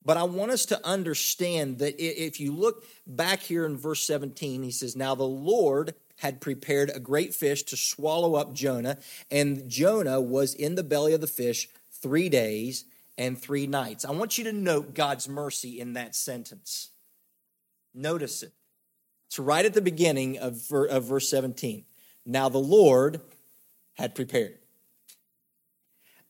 But 0.05 0.17
I 0.17 0.25
want 0.25 0.51
us 0.51 0.67
to 0.67 0.85
understand 0.85 1.79
that 1.79 2.03
if 2.03 2.41
you 2.41 2.53
look 2.53 2.85
back 3.07 3.41
here 3.41 3.65
in 3.65 3.77
verse 3.77 4.01
17, 4.03 4.63
he 4.63 4.73
says, 4.73 4.97
Now 4.97 5.15
the 5.15 5.23
Lord 5.23 5.95
had 6.17 6.41
prepared 6.41 6.91
a 6.91 6.99
great 6.99 7.35
fish 7.35 7.63
to 7.65 7.77
swallow 7.77 8.35
up 8.35 8.55
Jonah, 8.55 8.99
and 9.31 9.69
Jonah 9.69 10.21
was 10.21 10.55
in 10.55 10.75
the 10.75 10.83
belly 10.83 11.13
of 11.13 11.21
the 11.21 11.27
fish 11.27 11.69
three 11.91 12.29
days 12.29 12.87
and 13.19 13.38
three 13.38 13.66
nights. 13.66 14.04
I 14.04 14.11
want 14.11 14.38
you 14.38 14.45
to 14.45 14.52
note 14.52 14.95
God's 14.95 15.28
mercy 15.28 15.81
in 15.81 15.92
that 15.95 16.14
sentence. 16.14 16.90
Notice 17.95 18.42
it. 18.42 18.52
It's 19.28 19.38
right 19.38 19.64
at 19.64 19.75
the 19.75 19.81
beginning 19.81 20.38
of, 20.38 20.71
of 20.71 21.04
verse 21.04 21.28
17. 21.28 21.85
Now 22.26 22.49
the 22.49 22.59
Lord 22.59 23.21
had 23.95 24.14
prepared. 24.14 24.59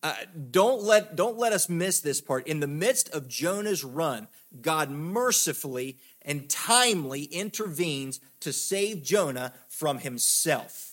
Uh, 0.02 0.14
don't 0.50 0.82
let 0.82 1.14
don't 1.14 1.38
let 1.38 1.52
us 1.52 1.68
miss 1.68 2.00
this 2.00 2.20
part. 2.20 2.46
In 2.48 2.58
the 2.58 2.66
midst 2.66 3.08
of 3.10 3.28
Jonah's 3.28 3.84
run, 3.84 4.26
God 4.60 4.90
mercifully 4.90 5.98
and 6.22 6.48
timely 6.50 7.24
intervenes 7.24 8.18
to 8.40 8.52
save 8.52 9.04
Jonah 9.04 9.52
from 9.68 9.98
himself. 9.98 10.91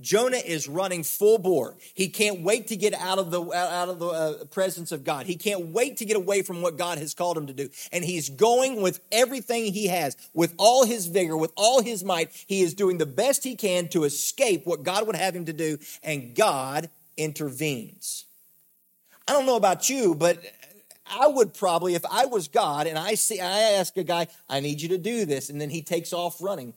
Jonah 0.00 0.36
is 0.36 0.68
running 0.68 1.02
full 1.02 1.38
bore. 1.38 1.76
He 1.94 2.08
can't 2.08 2.42
wait 2.42 2.66
to 2.68 2.76
get 2.76 2.92
out 2.94 3.18
of 3.18 3.30
the 3.30 3.42
out 3.42 3.88
of 3.88 3.98
the 3.98 4.06
uh, 4.06 4.44
presence 4.46 4.92
of 4.92 5.04
God. 5.04 5.26
He 5.26 5.36
can't 5.36 5.68
wait 5.68 5.96
to 5.98 6.04
get 6.04 6.16
away 6.16 6.42
from 6.42 6.60
what 6.60 6.76
God 6.76 6.98
has 6.98 7.14
called 7.14 7.38
him 7.38 7.46
to 7.46 7.54
do. 7.54 7.70
And 7.92 8.04
he's 8.04 8.28
going 8.28 8.82
with 8.82 9.00
everything 9.10 9.72
he 9.72 9.86
has, 9.86 10.16
with 10.34 10.54
all 10.58 10.84
his 10.84 11.06
vigor, 11.06 11.36
with 11.36 11.52
all 11.56 11.82
his 11.82 12.04
might. 12.04 12.30
He 12.46 12.60
is 12.60 12.74
doing 12.74 12.98
the 12.98 13.06
best 13.06 13.42
he 13.42 13.56
can 13.56 13.88
to 13.88 14.04
escape 14.04 14.66
what 14.66 14.82
God 14.82 15.06
would 15.06 15.16
have 15.16 15.34
him 15.34 15.46
to 15.46 15.52
do, 15.54 15.78
and 16.02 16.34
God 16.34 16.90
intervenes. 17.16 18.26
I 19.26 19.32
don't 19.32 19.46
know 19.46 19.56
about 19.56 19.88
you, 19.88 20.14
but 20.14 20.38
I 21.06 21.26
would 21.26 21.54
probably, 21.54 21.94
if 21.94 22.04
I 22.04 22.26
was 22.26 22.48
God 22.48 22.86
and 22.86 22.98
I 22.98 23.14
see, 23.14 23.40
I 23.40 23.72
ask 23.78 23.96
a 23.96 24.04
guy, 24.04 24.28
I 24.48 24.60
need 24.60 24.80
you 24.80 24.90
to 24.90 24.98
do 24.98 25.24
this, 25.24 25.50
and 25.50 25.60
then 25.60 25.70
he 25.70 25.82
takes 25.82 26.12
off 26.12 26.42
running 26.42 26.74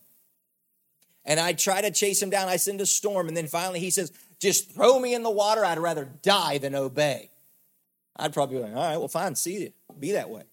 and 1.25 1.39
I 1.39 1.53
try 1.53 1.81
to 1.81 1.91
chase 1.91 2.21
him 2.21 2.29
down. 2.29 2.47
I 2.47 2.55
send 2.55 2.81
a 2.81 2.85
storm. 2.85 3.27
And 3.27 3.37
then 3.37 3.47
finally 3.47 3.79
he 3.79 3.89
says, 3.89 4.11
Just 4.39 4.71
throw 4.71 4.99
me 4.99 5.13
in 5.13 5.23
the 5.23 5.29
water. 5.29 5.63
I'd 5.63 5.79
rather 5.79 6.05
die 6.21 6.57
than 6.57 6.75
obey. 6.75 7.29
I'd 8.15 8.33
probably 8.33 8.57
be 8.57 8.63
like, 8.63 8.75
All 8.75 8.83
right, 8.83 8.97
well, 8.97 9.07
fine. 9.07 9.35
See 9.35 9.61
you. 9.61 9.73
Be 9.99 10.13
that 10.13 10.29
way. 10.29 10.43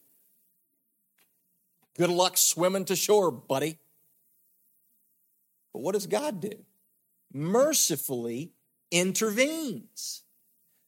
Good 1.96 2.10
luck 2.10 2.36
swimming 2.36 2.84
to 2.86 2.96
shore, 2.96 3.30
buddy. 3.30 3.78
But 5.72 5.80
what 5.80 5.92
does 5.92 6.06
God 6.06 6.40
do? 6.40 6.52
Mercifully 7.32 8.52
intervenes. 8.90 10.22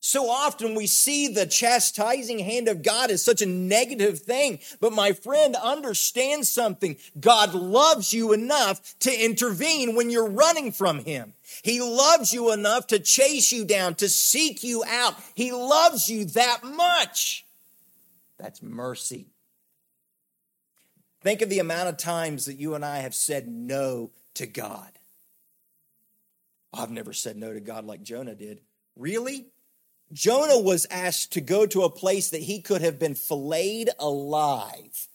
So 0.09 0.31
often 0.31 0.75
we 0.75 0.87
see 0.87 1.29
the 1.29 1.45
chastising 1.45 2.39
hand 2.39 2.67
of 2.67 2.83
God 2.83 3.11
as 3.11 3.23
such 3.23 3.43
a 3.43 3.47
negative 3.47 4.21
thing. 4.21 4.59
But 4.81 4.95
my 4.95 5.13
friend, 5.13 5.55
understand 5.55 6.47
something. 6.47 6.97
God 7.21 7.53
loves 7.53 8.15
you 8.15 8.33
enough 8.33 8.99
to 9.01 9.13
intervene 9.13 9.95
when 9.95 10.09
you're 10.09 10.31
running 10.31 10.73
from 10.73 11.01
Him. 11.01 11.35
He 11.63 11.83
loves 11.83 12.33
you 12.33 12.55
enough 12.55 12.87
to 12.87 12.99
chase 12.99 13.53
you 13.53 13.67
down, 13.67 13.97
to 13.97 14.09
seek 14.09 14.65
you 14.65 14.83
out. 14.83 15.15
He 15.35 15.53
loves 15.53 16.09
you 16.09 16.25
that 16.25 16.65
much. 16.65 17.45
That's 18.39 18.63
mercy. 18.63 19.27
Think 21.21 21.43
of 21.43 21.51
the 21.51 21.59
amount 21.59 21.91
of 21.91 21.99
times 21.99 22.47
that 22.47 22.57
you 22.57 22.75
and 22.75 22.83
I 22.83 23.01
have 23.01 23.15
said 23.15 23.47
no 23.47 24.13
to 24.37 24.47
God. 24.47 24.91
I've 26.73 26.91
never 26.91 27.13
said 27.13 27.37
no 27.37 27.53
to 27.53 27.61
God 27.61 27.85
like 27.85 28.03
Jonah 28.03 28.35
did. 28.35 28.63
Really? 28.97 29.49
Jonah 30.13 30.59
was 30.59 30.87
asked 30.91 31.33
to 31.33 31.41
go 31.41 31.67
to 31.67 31.83
a 31.83 31.91
place 31.91 32.31
that 32.31 32.43
he 32.43 32.61
could 32.61 32.81
have 32.81 32.99
been 32.99 33.15
filleted 33.15 33.91
alive. 33.99 35.07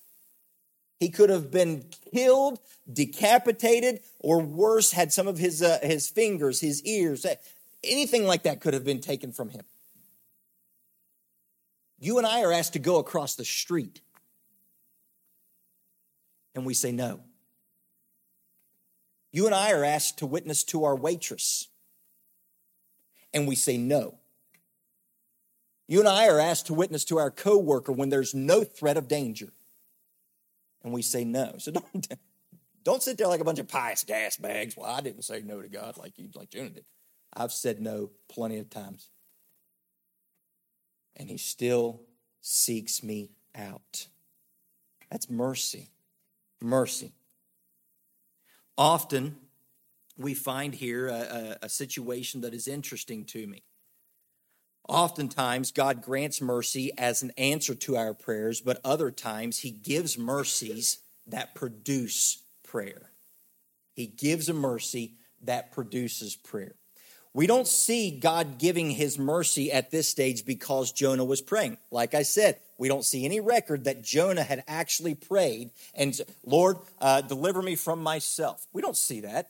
He 1.00 1.10
could 1.10 1.30
have 1.30 1.52
been 1.52 1.86
killed, 2.14 2.60
decapitated, 2.92 4.02
or 4.20 4.40
worse, 4.40 4.92
had 4.92 5.12
some 5.12 5.28
of 5.28 5.38
his, 5.38 5.62
uh, 5.62 5.80
his 5.82 6.08
fingers, 6.08 6.60
his 6.60 6.82
ears, 6.84 7.26
anything 7.84 8.26
like 8.26 8.44
that 8.44 8.62
could 8.62 8.74
have 8.74 8.86
been 8.86 9.02
taken 9.02 9.32
from 9.32 9.50
him. 9.50 9.64
You 12.00 12.18
and 12.18 12.28
I 12.28 12.44
are 12.44 12.54
asked 12.54 12.74
to 12.74 12.80
go 12.80 13.00
across 13.00 13.36
the 13.36 13.46
street, 13.46 14.02
and 16.54 16.66
we 16.66 16.74
say 16.74 16.92
no. 16.92 17.22
You 19.32 19.46
and 19.48 19.56
I 19.56 19.72
are 19.72 19.84
asked 19.84 20.20
to 20.20 20.26
witness 20.26 20.64
to 20.66 20.84
our 20.84 20.96
waitress, 20.96 21.68
and 23.34 23.48
we 23.48 23.56
say 23.56 23.78
no. 23.78 24.20
You 25.94 26.00
and 26.00 26.10
I 26.10 26.28
are 26.28 26.40
asked 26.40 26.66
to 26.66 26.74
witness 26.74 27.06
to 27.06 27.20
our 27.20 27.30
coworker 27.30 27.92
when 27.92 28.10
there's 28.10 28.34
no 28.34 28.64
threat 28.64 28.98
of 28.98 29.08
danger. 29.08 29.50
And 30.84 30.92
we 30.92 31.04
say 31.04 31.24
no. 31.24 31.54
So 31.60 31.72
don't, 31.72 32.08
don't 32.84 33.04
sit 33.04 33.20
there 33.20 33.28
like 33.28 33.42
a 33.42 33.44
bunch 33.44 33.60
of 33.60 33.68
pious 33.68 34.04
gas 34.04 34.36
bags. 34.36 34.76
Well, 34.76 34.90
I 34.90 35.02
didn't 35.02 35.22
say 35.22 35.44
no 35.46 35.62
to 35.62 35.70
God 35.70 35.98
like 35.98 36.18
you, 36.18 36.30
like 36.34 36.50
Jonah 36.50 36.72
did. 36.72 36.86
I've 37.32 37.52
said 37.52 37.80
no 37.80 38.10
plenty 38.28 38.58
of 38.58 38.72
times. 38.72 39.12
And 41.16 41.30
he 41.30 41.38
still 41.38 42.02
seeks 42.42 43.04
me 43.04 43.30
out. 43.54 44.08
That's 45.12 45.30
mercy. 45.30 45.92
Mercy. 46.60 47.12
Often 48.80 49.36
we 50.18 50.34
find 50.34 50.74
here 50.74 51.08
a, 51.08 51.58
a, 51.62 51.66
a 51.66 51.70
situation 51.70 52.42
that 52.42 52.56
is 52.56 52.68
interesting 52.68 53.26
to 53.26 53.46
me. 53.46 53.62
Oftentimes, 54.88 55.72
God 55.72 56.02
grants 56.02 56.42
mercy 56.42 56.92
as 56.98 57.24
an 57.24 57.32
answer 57.38 57.74
to 57.74 57.96
our 57.96 58.14
prayers, 58.14 58.60
but 58.60 58.82
other 58.84 59.12
times, 59.12 59.60
He 59.60 59.72
gives 59.72 60.18
mercies 60.18 61.00
that 61.28 61.56
produce 61.56 62.44
prayer. 62.64 63.12
He 63.94 64.08
gives 64.08 64.50
a 64.50 64.54
mercy 64.54 65.14
that 65.42 65.72
produces 65.72 66.36
prayer. 66.36 66.76
We 67.34 67.48
don't 67.48 67.68
see 67.68 68.12
God 68.12 68.60
giving 68.60 68.92
His 68.92 69.18
mercy 69.18 69.72
at 69.72 69.90
this 69.90 70.10
stage 70.10 70.46
because 70.46 70.92
Jonah 70.92 71.26
was 71.26 71.42
praying. 71.42 71.78
Like 71.90 72.14
I 72.14 72.24
said, 72.24 72.60
we 72.78 72.88
don't 72.90 73.06
see 73.06 73.24
any 73.24 73.40
record 73.40 73.86
that 73.86 74.04
Jonah 74.04 74.44
had 74.44 74.64
actually 74.68 75.16
prayed 75.16 75.72
and, 75.94 76.20
Lord, 76.46 76.78
uh, 77.00 77.22
deliver 77.22 77.62
me 77.62 77.76
from 77.76 78.04
myself. 78.04 78.68
We 78.74 78.82
don't 78.82 78.98
see 78.98 79.22
that. 79.22 79.50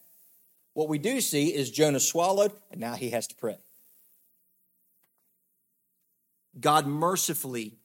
What 0.74 0.90
we 0.90 0.98
do 0.98 1.22
see 1.22 1.54
is 1.54 1.72
Jonah 1.72 2.00
swallowed, 2.00 2.52
and 2.72 2.80
now 2.80 2.94
he 2.94 3.10
has 3.12 3.28
to 3.28 3.36
pray. 3.36 3.58
God 6.60 6.86
mercifully 6.88 7.78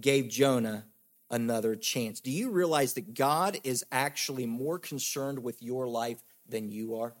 gave 0.00 0.28
Jonah 0.28 0.86
another 1.30 1.76
chance. 1.76 2.20
Do 2.20 2.30
you 2.30 2.50
realize 2.50 2.94
that 2.94 3.14
God 3.14 3.58
is 3.64 3.84
actually 3.90 4.46
more 4.46 4.78
concerned 4.78 5.42
with 5.42 5.62
your 5.62 5.88
life 5.88 6.22
than 6.48 6.70
you 6.70 6.96
are? 6.96 7.14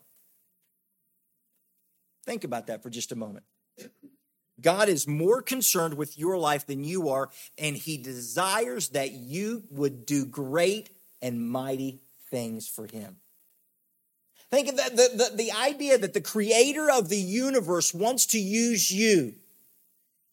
Think 2.24 2.44
about 2.44 2.66
that 2.66 2.82
for 2.82 2.90
just 2.90 3.12
a 3.12 3.16
moment. 3.16 3.44
God 4.60 4.88
is 4.88 5.06
more 5.06 5.42
concerned 5.42 5.94
with 5.94 6.18
your 6.18 6.38
life 6.38 6.66
than 6.66 6.82
you 6.82 7.10
are, 7.10 7.30
and 7.58 7.76
He 7.76 7.98
desires 7.98 8.88
that 8.90 9.12
you 9.12 9.64
would 9.70 10.06
do 10.06 10.24
great 10.24 10.90
and 11.20 11.48
mighty 11.48 12.00
things 12.30 12.66
for 12.66 12.86
Him. 12.86 13.16
Think 14.50 14.68
of 14.68 14.76
that, 14.76 14.96
the, 14.96 15.30
the, 15.30 15.36
the 15.36 15.52
idea 15.52 15.98
that 15.98 16.14
the 16.14 16.20
creator 16.20 16.90
of 16.90 17.08
the 17.08 17.18
universe 17.18 17.92
wants 17.92 18.26
to 18.26 18.38
use 18.38 18.90
you 18.90 19.34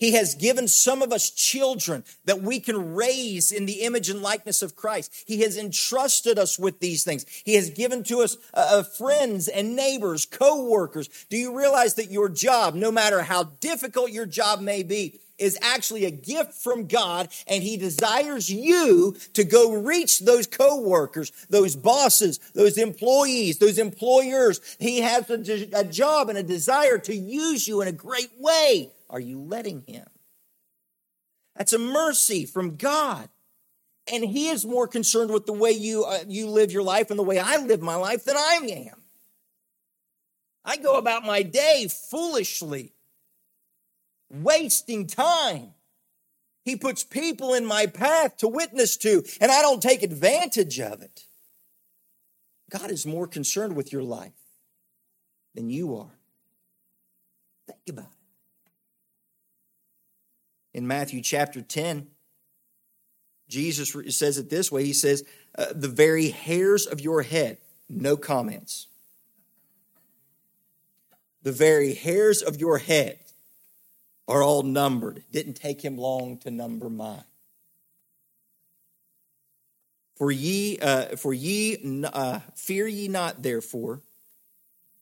he 0.03 0.13
has 0.13 0.35
given 0.35 0.67
some 0.67 1.01
of 1.01 1.13
us 1.13 1.29
children 1.29 2.03
that 2.25 2.41
we 2.41 2.59
can 2.59 2.93
raise 2.93 3.51
in 3.51 3.65
the 3.65 3.81
image 3.81 4.09
and 4.09 4.21
likeness 4.21 4.61
of 4.61 4.75
Christ. 4.75 5.23
He 5.25 5.41
has 5.41 5.57
entrusted 5.57 6.37
us 6.37 6.59
with 6.59 6.79
these 6.79 7.03
things. 7.03 7.25
He 7.45 7.55
has 7.55 7.69
given 7.69 8.03
to 8.03 8.21
us 8.21 8.35
uh, 8.53 8.79
uh, 8.79 8.83
friends 8.83 9.47
and 9.47 9.75
neighbors, 9.75 10.25
co-workers. 10.25 11.09
Do 11.29 11.37
you 11.37 11.57
realize 11.57 11.95
that 11.95 12.11
your 12.11 12.29
job, 12.29 12.75
no 12.75 12.91
matter 12.91 13.21
how 13.21 13.43
difficult 13.43 14.11
your 14.11 14.25
job 14.25 14.61
may 14.61 14.83
be, 14.83 15.19
is 15.37 15.57
actually 15.61 16.05
a 16.05 16.11
gift 16.11 16.53
from 16.53 16.87
God 16.87 17.29
and 17.47 17.63
he 17.63 17.77
desires 17.77 18.49
you 18.49 19.15
to 19.33 19.43
go 19.43 19.73
reach 19.73 20.19
those 20.19 20.47
co-workers, 20.47 21.31
those 21.49 21.75
bosses, 21.75 22.39
those 22.53 22.77
employees, 22.77 23.57
those 23.57 23.77
employers. 23.77 24.61
He 24.79 25.01
has 25.01 25.29
a, 25.29 25.69
a 25.73 25.83
job 25.83 26.29
and 26.29 26.37
a 26.37 26.43
desire 26.43 26.97
to 26.99 27.15
use 27.15 27.67
you 27.67 27.81
in 27.81 27.87
a 27.87 27.93
great 27.93 28.31
way 28.37 28.91
are 29.13 29.19
you 29.19 29.39
letting 29.39 29.83
him? 29.87 30.07
That's 31.55 31.71
a 31.71 31.79
mercy 31.79 32.45
from 32.45 32.75
God. 32.75 33.29
And 34.11 34.25
he 34.25 34.49
is 34.49 34.65
more 34.65 34.87
concerned 34.87 35.31
with 35.31 35.45
the 35.45 35.53
way 35.53 35.71
you, 35.71 36.03
uh, 36.03 36.23
you 36.27 36.49
live 36.49 36.71
your 36.71 36.83
life 36.83 37.09
and 37.09 37.17
the 37.17 37.23
way 37.23 37.39
I 37.39 37.57
live 37.57 37.81
my 37.81 37.95
life 37.95 38.25
than 38.25 38.35
I 38.35 38.87
am. 38.89 39.01
I 40.65 40.77
go 40.77 40.97
about 40.97 41.23
my 41.23 41.43
day 41.43 41.87
foolishly, 42.09 42.93
wasting 44.31 45.05
time. 45.05 45.73
He 46.65 46.75
puts 46.75 47.03
people 47.03 47.53
in 47.53 47.65
my 47.65 47.85
path 47.85 48.37
to 48.37 48.47
witness 48.47 48.97
to, 48.97 49.23
and 49.39 49.51
I 49.51 49.61
don't 49.61 49.81
take 49.81 50.01
advantage 50.01 50.79
of 50.79 51.01
it. 51.01 51.25
God 52.71 52.89
is 52.89 53.05
more 53.05 53.27
concerned 53.27 53.75
with 53.75 53.93
your 53.93 54.03
life 54.03 54.33
than 55.53 55.69
you 55.69 55.95
are. 55.97 56.17
Think 57.67 57.81
about 57.89 58.05
it 58.05 58.22
in 60.73 60.87
Matthew 60.87 61.21
chapter 61.21 61.61
10. 61.61 62.07
Jesus 63.47 63.95
says 64.17 64.37
it 64.37 64.49
this 64.49 64.71
way 64.71 64.83
He 64.85 64.93
says, 64.93 65.23
uh, 65.57 65.67
The 65.73 65.87
very 65.87 66.29
hairs 66.29 66.85
of 66.85 67.01
your 67.01 67.21
head, 67.21 67.57
no 67.89 68.17
comments. 68.17 68.87
The 71.43 71.51
very 71.51 71.93
hairs 71.93 72.41
of 72.41 72.59
your 72.59 72.77
head 72.77 73.19
are 74.27 74.41
all 74.41 74.63
numbered. 74.63 75.17
It 75.17 75.31
didn't 75.31 75.55
take 75.55 75.83
him 75.83 75.97
long 75.97 76.37
to 76.39 76.51
number 76.51 76.89
mine. 76.89 77.25
For 80.15 80.31
ye, 80.31 80.77
uh, 80.79 81.17
for 81.17 81.33
ye, 81.33 82.03
uh, 82.05 82.39
fear 82.55 82.87
ye 82.87 83.07
not, 83.07 83.41
therefore, 83.43 84.01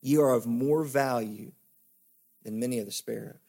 ye 0.01 0.17
are 0.17 0.33
of 0.33 0.47
more 0.47 0.83
value 0.83 1.51
than 2.43 2.59
many 2.59 2.79
of 2.79 2.85
the 2.85 2.91
sparrows. 2.91 3.40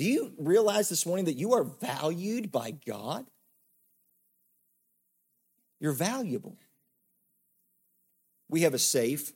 Do 0.00 0.06
you 0.06 0.32
realize 0.38 0.88
this 0.88 1.04
morning 1.04 1.26
that 1.26 1.36
you 1.36 1.52
are 1.52 1.62
valued 1.62 2.50
by 2.50 2.70
God? 2.70 3.26
You're 5.78 5.92
valuable. 5.92 6.56
We 8.48 8.62
have 8.62 8.72
a 8.72 8.78
safe 8.78 9.34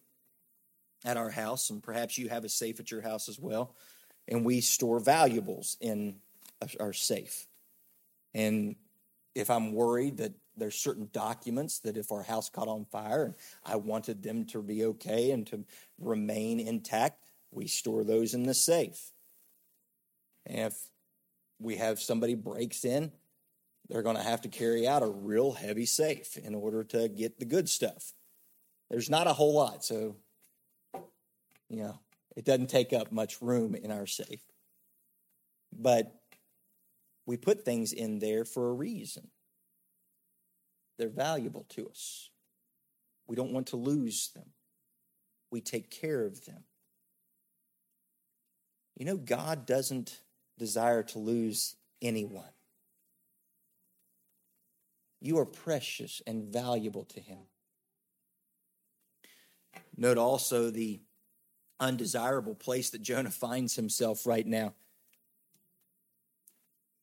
at 1.04 1.18
our 1.18 1.28
house, 1.28 1.68
and 1.68 1.82
perhaps 1.82 2.16
you 2.16 2.30
have 2.30 2.46
a 2.46 2.48
safe 2.48 2.80
at 2.80 2.90
your 2.90 3.02
house 3.02 3.28
as 3.28 3.38
well, 3.38 3.74
and 4.26 4.42
we 4.42 4.62
store 4.62 5.00
valuables 5.00 5.76
in 5.82 6.16
our 6.80 6.94
safe. 6.94 7.46
And 8.32 8.76
if 9.34 9.50
I'm 9.50 9.74
worried 9.74 10.16
that 10.16 10.32
there's 10.56 10.76
certain 10.76 11.10
documents 11.12 11.80
that 11.80 11.98
if 11.98 12.10
our 12.10 12.22
house 12.22 12.48
caught 12.48 12.68
on 12.68 12.86
fire 12.86 13.24
and 13.24 13.34
I 13.66 13.76
wanted 13.76 14.22
them 14.22 14.46
to 14.46 14.62
be 14.62 14.82
okay 14.86 15.32
and 15.32 15.46
to 15.48 15.62
remain 15.98 16.58
intact, 16.58 17.22
we 17.50 17.66
store 17.66 18.02
those 18.02 18.32
in 18.32 18.44
the 18.44 18.54
safe. 18.54 19.10
And 20.46 20.58
if 20.58 20.90
we 21.58 21.76
have 21.76 22.00
somebody 22.00 22.34
breaks 22.34 22.84
in, 22.84 23.12
they're 23.88 24.02
going 24.02 24.16
to 24.16 24.22
have 24.22 24.42
to 24.42 24.48
carry 24.48 24.88
out 24.88 25.02
a 25.02 25.08
real 25.08 25.52
heavy 25.52 25.86
safe 25.86 26.36
in 26.36 26.54
order 26.54 26.84
to 26.84 27.08
get 27.08 27.38
the 27.38 27.44
good 27.44 27.68
stuff. 27.68 28.12
There's 28.90 29.10
not 29.10 29.26
a 29.26 29.32
whole 29.32 29.54
lot, 29.54 29.84
so 29.84 30.16
you 31.68 31.82
know, 31.82 31.98
it 32.36 32.44
doesn't 32.44 32.68
take 32.68 32.92
up 32.92 33.12
much 33.12 33.40
room 33.40 33.74
in 33.74 33.90
our 33.90 34.06
safe. 34.06 34.42
But 35.72 36.14
we 37.26 37.36
put 37.36 37.64
things 37.64 37.92
in 37.92 38.18
there 38.18 38.44
for 38.44 38.68
a 38.68 38.72
reason. 38.72 39.28
They're 40.98 41.08
valuable 41.08 41.66
to 41.70 41.88
us. 41.88 42.30
We 43.26 43.36
don't 43.36 43.52
want 43.52 43.68
to 43.68 43.76
lose 43.76 44.30
them. 44.34 44.50
We 45.50 45.60
take 45.60 45.90
care 45.90 46.24
of 46.24 46.44
them. 46.44 46.64
You 48.96 49.06
know, 49.06 49.16
God 49.16 49.66
doesn't 49.66 50.20
desire 50.58 51.02
to 51.02 51.18
lose 51.18 51.76
anyone. 52.02 52.44
You 55.20 55.38
are 55.38 55.46
precious 55.46 56.20
and 56.26 56.44
valuable 56.44 57.04
to 57.06 57.20
Him. 57.20 57.38
Note 59.96 60.18
also 60.18 60.70
the 60.70 61.00
undesirable 61.80 62.54
place 62.54 62.90
that 62.90 63.02
Jonah 63.02 63.30
finds 63.30 63.76
himself 63.76 64.26
right 64.26 64.46
now. 64.46 64.74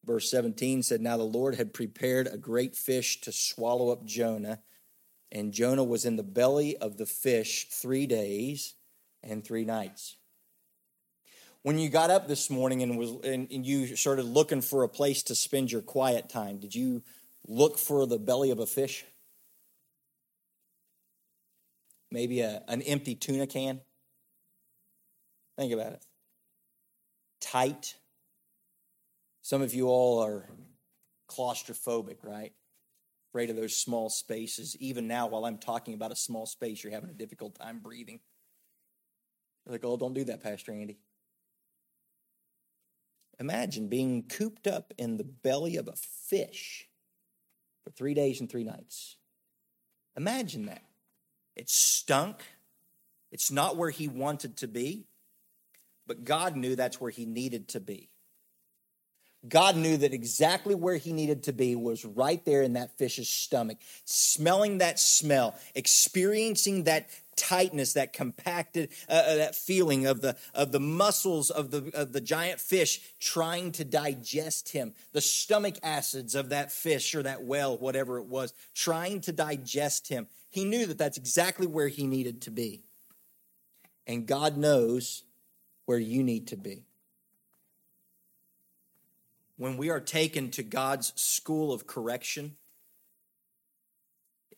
Verse 0.03 0.31
17 0.31 0.83
said, 0.83 1.01
Now 1.01 1.17
the 1.17 1.23
Lord 1.23 1.55
had 1.55 1.73
prepared 1.73 2.27
a 2.27 2.37
great 2.37 2.75
fish 2.75 3.21
to 3.21 3.31
swallow 3.31 3.89
up 3.89 4.03
Jonah, 4.05 4.59
and 5.31 5.53
Jonah 5.53 5.83
was 5.83 6.05
in 6.05 6.15
the 6.15 6.23
belly 6.23 6.75
of 6.77 6.97
the 6.97 7.05
fish 7.05 7.67
three 7.69 8.07
days 8.07 8.75
and 9.23 9.43
three 9.43 9.63
nights. 9.63 10.17
When 11.63 11.77
you 11.77 11.89
got 11.89 12.09
up 12.09 12.27
this 12.27 12.49
morning 12.49 12.81
and, 12.81 12.97
was, 12.97 13.11
and, 13.23 13.47
and 13.51 13.65
you 13.65 13.95
started 13.95 14.25
looking 14.25 14.61
for 14.61 14.83
a 14.83 14.89
place 14.89 15.21
to 15.23 15.35
spend 15.35 15.71
your 15.71 15.81
quiet 15.81 16.27
time, 16.27 16.57
did 16.57 16.73
you 16.73 17.03
look 17.47 17.77
for 17.77 18.07
the 18.07 18.17
belly 18.17 18.49
of 18.49 18.59
a 18.59 18.65
fish? 18.65 19.05
Maybe 22.09 22.41
a, 22.41 22.63
an 22.67 22.81
empty 22.81 23.15
tuna 23.15 23.45
can? 23.45 23.81
Think 25.57 25.71
about 25.71 25.93
it. 25.93 26.05
Tight, 27.39 27.95
some 29.43 29.61
of 29.61 29.73
you 29.73 29.87
all 29.87 30.19
are 30.23 30.49
claustrophobic, 31.29 32.17
right? 32.23 32.53
Afraid 33.29 33.51
of 33.51 33.55
those 33.55 33.75
small 33.75 34.09
spaces. 34.09 34.75
Even 34.79 35.07
now, 35.07 35.27
while 35.27 35.45
I'm 35.45 35.57
talking 35.57 35.93
about 35.93 36.11
a 36.11 36.15
small 36.15 36.45
space, 36.45 36.83
you're 36.83 36.93
having 36.93 37.09
a 37.09 37.13
difficult 37.13 37.55
time 37.55 37.79
breathing. 37.79 38.19
You're 39.65 39.73
like, 39.73 39.85
oh, 39.85 39.95
don't 39.95 40.13
do 40.13 40.23
that, 40.25 40.41
Pastor 40.41 40.71
Andy. 40.71 40.97
Imagine 43.41 43.87
being 43.87 44.21
cooped 44.21 44.67
up 44.67 44.93
in 44.99 45.17
the 45.17 45.23
belly 45.23 45.75
of 45.75 45.87
a 45.87 45.95
fish 45.95 46.87
for 47.83 47.89
three 47.89 48.13
days 48.13 48.39
and 48.39 48.47
three 48.47 48.63
nights. 48.63 49.17
Imagine 50.15 50.67
that. 50.67 50.83
It 51.55 51.67
stunk. 51.67 52.43
It's 53.31 53.49
not 53.49 53.77
where 53.77 53.89
he 53.89 54.07
wanted 54.07 54.57
to 54.57 54.67
be, 54.67 55.07
but 56.05 56.23
God 56.23 56.55
knew 56.55 56.75
that's 56.75 57.01
where 57.01 57.09
he 57.09 57.25
needed 57.25 57.69
to 57.69 57.79
be. 57.79 58.11
God 59.47 59.75
knew 59.75 59.97
that 59.97 60.13
exactly 60.13 60.75
where 60.75 60.97
he 60.97 61.13
needed 61.13 61.43
to 61.43 61.53
be 61.53 61.75
was 61.75 62.05
right 62.05 62.43
there 62.45 62.61
in 62.61 62.73
that 62.73 62.97
fish's 62.97 63.27
stomach, 63.27 63.79
smelling 64.05 64.77
that 64.77 64.99
smell, 64.99 65.55
experiencing 65.73 66.83
that 66.83 67.09
tightness, 67.35 67.93
that 67.93 68.13
compacted, 68.13 68.89
uh, 69.09 69.13
uh, 69.13 69.35
that 69.37 69.55
feeling 69.55 70.05
of 70.05 70.21
the 70.21 70.37
of 70.53 70.71
the 70.71 70.79
muscles 70.79 71.49
of 71.49 71.71
the 71.71 71.89
of 71.95 72.13
the 72.13 72.21
giant 72.21 72.59
fish 72.59 73.01
trying 73.19 73.71
to 73.71 73.83
digest 73.83 74.69
him, 74.69 74.93
the 75.11 75.21
stomach 75.21 75.75
acids 75.81 76.35
of 76.35 76.49
that 76.49 76.71
fish 76.71 77.15
or 77.15 77.23
that 77.23 77.43
whale, 77.43 77.77
whatever 77.77 78.19
it 78.19 78.25
was, 78.25 78.53
trying 78.75 79.21
to 79.21 79.31
digest 79.31 80.07
him. 80.07 80.27
He 80.51 80.65
knew 80.65 80.85
that 80.85 80.99
that's 80.99 81.17
exactly 81.17 81.65
where 81.65 81.87
he 81.87 82.05
needed 82.05 82.43
to 82.43 82.51
be, 82.51 82.83
and 84.05 84.27
God 84.27 84.55
knows 84.55 85.23
where 85.85 85.97
you 85.97 86.21
need 86.21 86.47
to 86.49 86.57
be 86.57 86.85
when 89.61 89.77
we 89.77 89.91
are 89.91 89.99
taken 89.99 90.49
to 90.49 90.63
God's 90.63 91.13
school 91.21 91.71
of 91.71 91.85
correction, 91.85 92.55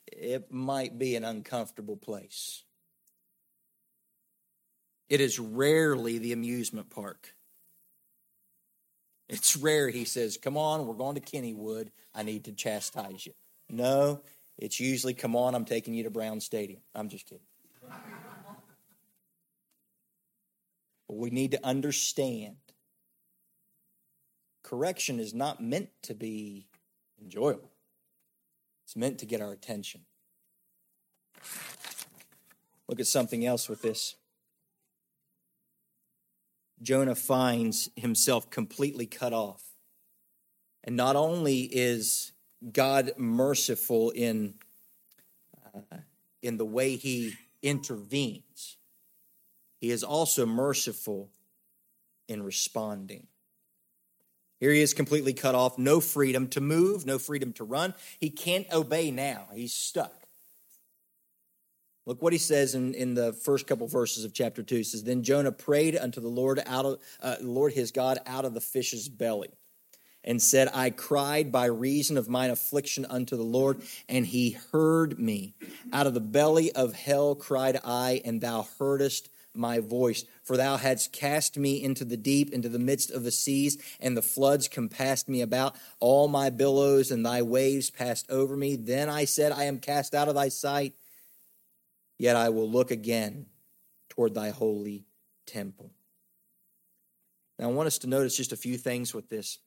it 0.08 0.50
might 0.50 0.98
be 0.98 1.18
an 1.18 1.26
uncomfortable 1.26 1.98
place. 1.98 2.63
It 5.10 5.20
is 5.20 5.39
rarely 5.39 6.20
the 6.20 6.32
amusement 6.32 6.89
park. 6.89 7.36
It's 9.28 9.58
rare 9.58 9.89
he 9.89 10.06
says, 10.06 10.38
Come 10.42 10.56
on, 10.56 10.88
we're 10.88 10.94
going 10.94 11.16
to 11.16 11.22
Kennywood. 11.22 11.89
I 12.16 12.24
need 12.24 12.46
to 12.46 12.54
chastise 12.54 13.26
you. 13.26 13.34
No, 13.70 14.22
it's 14.58 14.80
usually, 14.80 15.13
Come 15.13 15.36
on, 15.36 15.54
I'm 15.54 15.66
taking 15.66 15.94
you 15.94 16.04
to 16.04 16.12
Brown 16.12 16.39
Stadium. 16.39 16.80
I'm 16.96 17.10
just 17.10 17.28
kidding. 17.28 17.44
But 21.10 21.18
we 21.18 21.32
need 21.32 21.52
to 21.52 21.66
understand 21.66 22.56
correction 24.63 25.19
is 25.19 25.34
not 25.34 25.62
meant 25.62 25.89
to 26.04 26.15
be 26.15 26.67
enjoyable, 27.21 27.71
it's 28.86 28.95
meant 28.95 29.19
to 29.19 29.26
get 29.26 29.41
our 29.41 29.52
attention. 29.52 30.02
Look 32.88 32.99
at 32.99 33.08
something 33.08 33.45
else 33.45 33.69
with 33.69 33.82
this. 33.82 34.15
Jonah 36.82 37.15
finds 37.15 37.89
himself 37.95 38.49
completely 38.49 39.06
cut 39.06 39.32
off. 39.34 39.63
And 40.84 40.97
not 40.97 41.15
only 41.15 41.62
is 41.62 42.34
God 42.71 43.13
merciful 43.17 44.10
in, 44.12 44.56
uh, 45.73 45.97
in 46.41 46.58
the 46.58 46.65
way 46.65 46.97
he 46.97 47.36
intervenes, 47.62 48.78
he 49.80 49.91
is 49.91 50.04
also 50.04 50.45
merciful 50.45 51.30
in 52.28 52.43
responding. 52.43 53.28
Here 54.63 54.71
he 54.71 54.80
is 54.80 54.93
completely 54.93 55.34
cut 55.34 55.56
off, 55.56 55.78
no 55.78 55.99
freedom 55.99 56.47
to 56.52 56.62
move, 56.62 57.06
no 57.06 57.19
freedom 57.19 57.52
to 57.56 57.65
run. 57.65 57.93
He 58.17 58.30
can't 58.30 58.65
obey 58.71 59.12
now. 59.12 59.47
He's 59.54 59.73
stuck. 59.73 60.13
Look 62.06 62.21
what 62.21 62.32
he 62.32 62.39
says 62.39 62.73
in, 62.73 62.93
in 62.93 63.13
the 63.13 63.34
first 63.34 63.67
couple 63.67 63.89
verses 63.89 64.23
of 64.23 64.34
chapter 64.34 64.63
2. 64.63 64.76
He 64.76 64.84
says, 64.84 65.04
Then 65.04 65.21
Jonah 65.21 65.52
prayed 65.52 65.97
unto 65.97 66.21
the 66.21 66.30
Lord 66.30 66.63
out 66.65 66.86
of 66.86 66.99
uh, 67.21 67.36
Lord 67.41 67.73
his 67.73 67.91
God 67.91 68.19
out 68.26 68.45
of 68.45 68.54
the 68.54 68.62
fish's 68.62 69.10
belly, 69.10 69.49
and 70.23 70.41
said, 70.41 70.69
I 70.73 70.91
cried 70.91 71.52
by 71.52 71.65
reason 71.65 72.15
of 72.15 72.30
mine 72.30 72.49
affliction 72.49 73.06
unto 73.10 73.36
the 73.36 73.43
Lord, 73.43 73.82
and 74.08 74.26
he 74.26 74.52
heard 74.71 75.19
me. 75.19 75.56
Out 75.91 76.08
of 76.08 76.13
the 76.13 76.21
belly 76.21 76.71
of 76.71 76.93
hell 76.93 77.36
cried 77.36 77.82
I, 77.84 78.21
and 78.23 78.39
thou 78.39 78.65
heardest 78.80 79.28
my 79.54 79.80
voice. 79.80 80.26
For 80.44 80.58
thou 80.58 80.78
hadst 80.78 81.12
cast 81.12 81.58
me 81.58 81.82
into 81.82 82.06
the 82.06 82.18
deep, 82.18 82.52
into 82.52 82.70
the 82.70 82.80
midst 82.80 83.12
of 83.12 83.24
the 83.24 83.32
seas, 83.32 83.78
and 84.00 84.18
the 84.18 84.22
floods 84.22 84.68
compassed 84.68 85.30
me 85.30 85.42
about. 85.42 85.76
All 86.00 86.28
my 86.28 86.50
billows 86.50 87.12
and 87.12 87.26
thy 87.26 87.42
waves 87.42 87.89
passed 87.89 88.30
over 88.30 88.56
me. 88.56 88.76
Then 88.76 89.10
I 89.10 89.26
said, 89.26 89.52
I 89.52 89.66
am 89.66 89.80
cast 89.80 90.16
out 90.16 90.28
of 90.28 90.36
thy 90.36 90.50
sight, 90.50 90.94
yet 92.18 92.36
I 92.36 92.50
will 92.50 92.70
look 92.70 92.92
again 92.92 93.48
toward 94.10 94.34
thy 94.34 94.50
holy 94.50 95.06
temple. 95.46 95.92
Now, 97.60 97.70
I 97.70 97.72
want 97.72 97.88
us 97.88 98.00
to 98.00 98.08
notice 98.08 98.36
just 98.36 98.52
a 98.52 98.58
few 98.58 98.78
things 98.78 99.13
with 99.13 99.30
this. 99.30 99.60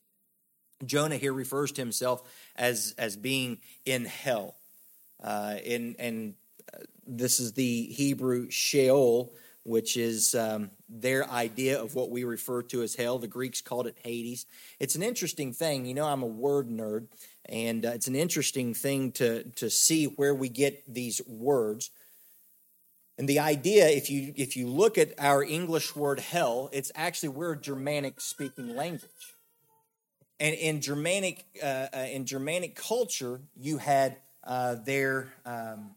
Jonah 0.84 1.16
here 1.16 1.32
refers 1.32 1.72
to 1.72 1.80
himself 1.80 2.22
as, 2.54 2.94
as 2.98 3.16
being 3.16 3.58
in 3.84 4.04
hell. 4.04 4.56
Uh, 5.22 5.56
in, 5.64 5.96
and 5.98 6.34
uh, 6.74 6.78
this 7.06 7.40
is 7.40 7.52
the 7.54 7.86
Hebrew 7.86 8.50
Sheol, 8.50 9.32
which 9.66 9.96
is 9.96 10.34
um, 10.36 10.70
their 10.88 11.28
idea 11.28 11.82
of 11.82 11.96
what 11.96 12.10
we 12.10 12.22
refer 12.22 12.62
to 12.62 12.82
as 12.82 12.94
hell. 12.94 13.18
The 13.18 13.26
Greeks 13.26 13.60
called 13.60 13.88
it 13.88 13.96
Hades. 14.02 14.46
It's 14.78 14.94
an 14.94 15.02
interesting 15.02 15.52
thing. 15.52 15.86
You 15.86 15.94
know, 15.94 16.06
I'm 16.06 16.22
a 16.22 16.26
word 16.26 16.68
nerd, 16.68 17.08
and 17.46 17.84
uh, 17.84 17.90
it's 17.90 18.06
an 18.06 18.14
interesting 18.14 18.74
thing 18.74 19.10
to, 19.12 19.42
to 19.42 19.68
see 19.68 20.04
where 20.04 20.34
we 20.34 20.48
get 20.48 20.82
these 20.92 21.20
words. 21.26 21.90
And 23.18 23.28
the 23.28 23.40
idea, 23.40 23.88
if 23.88 24.10
you 24.10 24.34
if 24.36 24.56
you 24.56 24.68
look 24.68 24.98
at 24.98 25.14
our 25.18 25.42
English 25.42 25.96
word 25.96 26.20
hell, 26.20 26.68
it's 26.72 26.92
actually 26.94 27.30
we're 27.30 27.52
a 27.52 27.60
Germanic 27.60 28.20
speaking 28.20 28.76
language. 28.76 29.34
And 30.38 30.54
in 30.54 30.82
Germanic 30.82 31.44
uh, 31.62 31.86
uh, 31.94 32.06
in 32.12 32.26
Germanic 32.26 32.76
culture, 32.76 33.40
you 33.56 33.78
had 33.78 34.18
uh, 34.44 34.74
their 34.84 35.32
um, 35.46 35.92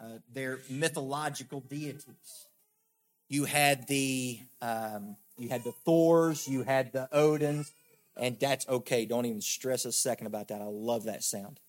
uh, 0.00 0.18
their 0.32 0.60
mythological 0.70 1.60
deities 1.60 2.46
you 3.30 3.44
had 3.46 3.88
the 3.88 4.40
um, 4.60 5.16
you 5.38 5.48
had 5.48 5.64
the 5.64 5.72
Thors, 5.72 6.46
you 6.46 6.64
had 6.64 6.92
the 6.92 7.08
Odins, 7.14 7.70
and 8.18 8.38
that's 8.38 8.68
okay. 8.68 9.06
Don't 9.06 9.24
even 9.24 9.40
stress 9.40 9.86
a 9.86 9.92
second 9.92 10.26
about 10.26 10.48
that. 10.48 10.60
I 10.60 10.66
love 10.66 11.04
that 11.04 11.24
sound. 11.24 11.60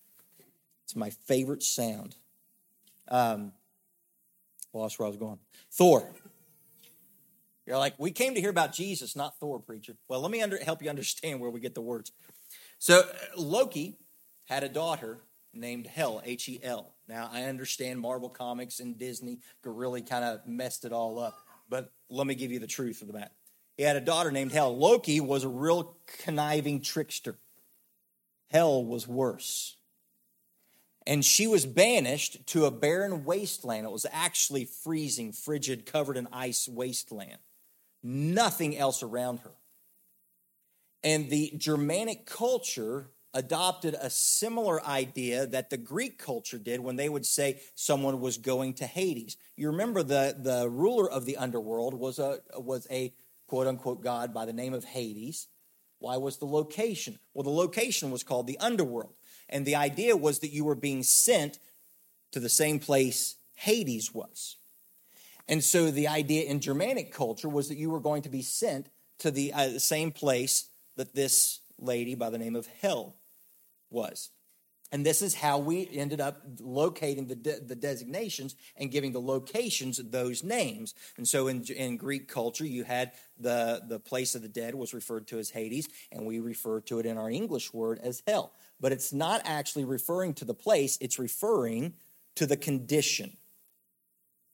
It's 0.84 0.94
my 0.94 1.08
favorite 1.08 1.62
sound. 1.62 2.16
Um, 3.08 3.52
lost 4.74 4.98
where 4.98 5.06
I 5.06 5.08
was 5.08 5.16
going. 5.16 5.38
Thor. 5.70 6.12
You're 7.64 7.78
like, 7.78 7.94
we 7.96 8.10
came 8.10 8.34
to 8.34 8.40
hear 8.40 8.50
about 8.50 8.72
Jesus, 8.72 9.14
not 9.14 9.38
Thor, 9.38 9.60
preacher. 9.60 9.94
Well, 10.08 10.20
let 10.20 10.32
me 10.32 10.42
under, 10.42 10.58
help 10.58 10.82
you 10.82 10.90
understand 10.90 11.38
where 11.38 11.48
we 11.48 11.60
get 11.60 11.76
the 11.76 11.80
words. 11.80 12.10
So 12.78 13.04
Loki 13.36 13.98
had 14.46 14.64
a 14.64 14.68
daughter 14.68 15.20
named 15.54 15.86
Hel, 15.86 16.20
H 16.24 16.48
E 16.48 16.58
L. 16.64 16.92
Now 17.06 17.30
I 17.32 17.44
understand 17.44 18.00
Marvel 18.00 18.28
Comics 18.28 18.80
and 18.80 18.98
Disney 18.98 19.38
really 19.64 20.02
kind 20.02 20.24
of 20.24 20.44
messed 20.44 20.84
it 20.84 20.92
all 20.92 21.20
up, 21.20 21.38
but 21.72 21.90
let 22.10 22.26
me 22.26 22.34
give 22.34 22.52
you 22.52 22.58
the 22.58 22.66
truth 22.66 23.00
of 23.00 23.08
the 23.08 23.14
matter. 23.14 23.32
He 23.78 23.82
had 23.82 23.96
a 23.96 24.00
daughter 24.00 24.30
named 24.30 24.52
Hel. 24.52 24.76
Loki 24.76 25.20
was 25.20 25.42
a 25.42 25.48
real 25.48 25.96
conniving 26.18 26.82
trickster. 26.82 27.38
Hel 28.50 28.84
was 28.84 29.08
worse. 29.08 29.78
And 31.06 31.24
she 31.24 31.46
was 31.46 31.64
banished 31.64 32.46
to 32.48 32.66
a 32.66 32.70
barren 32.70 33.24
wasteland. 33.24 33.86
It 33.86 33.90
was 33.90 34.04
actually 34.12 34.66
freezing, 34.66 35.32
frigid, 35.32 35.86
covered 35.86 36.18
in 36.18 36.28
ice 36.30 36.68
wasteland. 36.68 37.38
Nothing 38.02 38.76
else 38.76 39.02
around 39.02 39.38
her. 39.38 39.52
And 41.02 41.30
the 41.30 41.54
Germanic 41.56 42.26
culture 42.26 43.08
adopted 43.34 43.94
a 43.94 44.10
similar 44.10 44.84
idea 44.84 45.46
that 45.46 45.70
the 45.70 45.76
Greek 45.76 46.18
culture 46.18 46.58
did 46.58 46.80
when 46.80 46.96
they 46.96 47.08
would 47.08 47.24
say 47.24 47.60
someone 47.74 48.20
was 48.20 48.36
going 48.36 48.74
to 48.74 48.86
Hades. 48.86 49.36
You 49.56 49.68
remember 49.68 50.02
the, 50.02 50.36
the 50.38 50.68
ruler 50.68 51.10
of 51.10 51.24
the 51.24 51.36
underworld 51.36 51.94
was 51.94 52.18
a, 52.18 52.40
was 52.56 52.86
a 52.90 53.12
quote 53.46 53.66
unquote 53.66 54.02
God 54.02 54.34
by 54.34 54.44
the 54.44 54.52
name 54.52 54.74
of 54.74 54.84
Hades. 54.84 55.48
Why 55.98 56.16
was 56.16 56.38
the 56.38 56.46
location? 56.46 57.18
Well, 57.32 57.44
the 57.44 57.50
location 57.50 58.10
was 58.10 58.24
called 58.24 58.46
the 58.46 58.58
underworld. 58.58 59.14
And 59.48 59.64
the 59.64 59.76
idea 59.76 60.16
was 60.16 60.40
that 60.40 60.52
you 60.52 60.64
were 60.64 60.74
being 60.74 61.02
sent 61.02 61.58
to 62.32 62.40
the 62.40 62.48
same 62.48 62.78
place 62.78 63.36
Hades 63.54 64.12
was. 64.12 64.56
And 65.48 65.62
so 65.62 65.90
the 65.90 66.08
idea 66.08 66.44
in 66.44 66.60
Germanic 66.60 67.12
culture 67.12 67.48
was 67.48 67.68
that 67.68 67.76
you 67.76 67.90
were 67.90 68.00
going 68.00 68.22
to 68.22 68.28
be 68.28 68.42
sent 68.42 68.88
to 69.18 69.30
the 69.30 69.52
uh, 69.52 69.78
same 69.78 70.10
place 70.10 70.68
that 70.96 71.14
this 71.14 71.60
lady 71.78 72.14
by 72.14 72.30
the 72.30 72.38
name 72.38 72.56
of 72.56 72.66
Hel 72.80 73.14
was. 73.92 74.30
And 74.92 75.06
this 75.06 75.22
is 75.22 75.34
how 75.34 75.56
we 75.56 75.88
ended 75.90 76.20
up 76.20 76.42
locating 76.60 77.26
the, 77.26 77.34
de- 77.34 77.60
the 77.60 77.74
designations 77.74 78.54
and 78.76 78.90
giving 78.90 79.12
the 79.12 79.22
locations 79.22 79.96
those 79.96 80.44
names. 80.44 80.94
And 81.16 81.26
so 81.26 81.48
in, 81.48 81.64
in 81.64 81.96
Greek 81.96 82.28
culture, 82.28 82.66
you 82.66 82.84
had 82.84 83.12
the, 83.38 83.82
the 83.88 83.98
place 83.98 84.34
of 84.34 84.42
the 84.42 84.48
dead 84.48 84.74
was 84.74 84.92
referred 84.92 85.26
to 85.28 85.38
as 85.38 85.48
Hades, 85.48 85.88
and 86.12 86.26
we 86.26 86.40
refer 86.40 86.82
to 86.82 86.98
it 86.98 87.06
in 87.06 87.16
our 87.16 87.30
English 87.30 87.72
word 87.72 88.00
as 88.02 88.22
hell. 88.26 88.52
But 88.80 88.92
it's 88.92 89.14
not 89.14 89.40
actually 89.46 89.86
referring 89.86 90.34
to 90.34 90.44
the 90.44 90.54
place, 90.54 90.98
it's 91.00 91.18
referring 91.18 91.94
to 92.34 92.44
the 92.44 92.58
condition. 92.58 93.38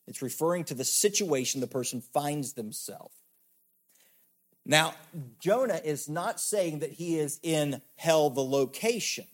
It's 0.07 0.23
referring 0.23 0.65
to 0.65 0.75
the 0.75 0.85
situation 0.85 1.61
the 1.61 1.67
person 1.67 2.01
finds 2.01 2.53
themselves. 2.53 3.15
Now, 4.69 4.95
Jonah 5.41 5.81
is 5.83 6.09
not 6.09 6.41
saying 6.41 6.79
that 6.81 6.93
he 6.93 7.19
is 7.19 7.41
in 7.43 7.83
hell, 7.97 8.31
the 8.31 8.45
location 8.45 9.25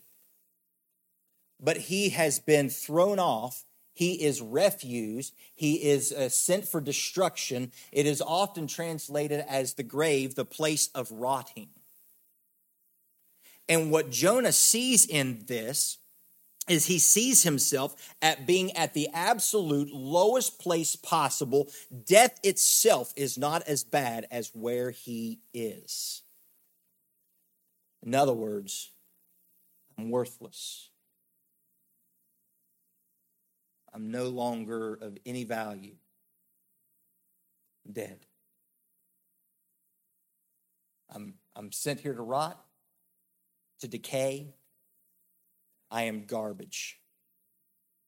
but 1.59 1.77
he 1.77 2.09
has 2.09 2.39
been 2.39 2.69
thrown 2.69 3.19
off. 3.19 3.63
He 3.93 4.23
is 4.23 4.41
refused. 4.41 5.33
He 5.53 5.75
is 5.75 6.11
uh, 6.11 6.29
sent 6.29 6.67
for 6.67 6.81
destruction. 6.81 7.71
It 7.91 8.05
is 8.05 8.21
often 8.21 8.67
translated 8.67 9.45
as 9.47 9.73
the 9.73 9.83
grave, 9.83 10.35
the 10.35 10.45
place 10.45 10.89
of 10.93 11.11
rotting. 11.11 11.69
And 13.69 13.89
what 13.89 14.11
Jonah 14.11 14.51
sees 14.51 15.05
in 15.05 15.45
this 15.47 15.97
is 16.67 16.87
he 16.87 16.99
sees 16.99 17.43
himself 17.43 18.15
at 18.21 18.47
being 18.47 18.75
at 18.75 18.93
the 18.93 19.09
absolute 19.13 19.91
lowest 19.93 20.59
place 20.59 20.95
possible. 20.95 21.69
Death 22.05 22.39
itself 22.43 23.13
is 23.15 23.37
not 23.37 23.63
as 23.67 23.83
bad 23.83 24.27
as 24.31 24.51
where 24.53 24.91
he 24.91 25.39
is. 25.53 26.23
In 28.03 28.15
other 28.15 28.33
words, 28.33 28.91
I'm 29.97 30.09
worthless. 30.09 30.89
I'm 33.93 34.11
no 34.11 34.25
longer 34.25 34.95
of 34.95 35.17
any 35.25 35.43
value. 35.43 35.95
dead. 37.91 38.25
I'm, 41.13 41.35
I'm 41.55 41.71
sent 41.71 42.01
here 42.01 42.13
to 42.13 42.21
rot, 42.21 42.59
to 43.79 43.87
decay. 43.87 44.53
I 45.95 46.03
am 46.03 46.25
garbage. 46.25 46.99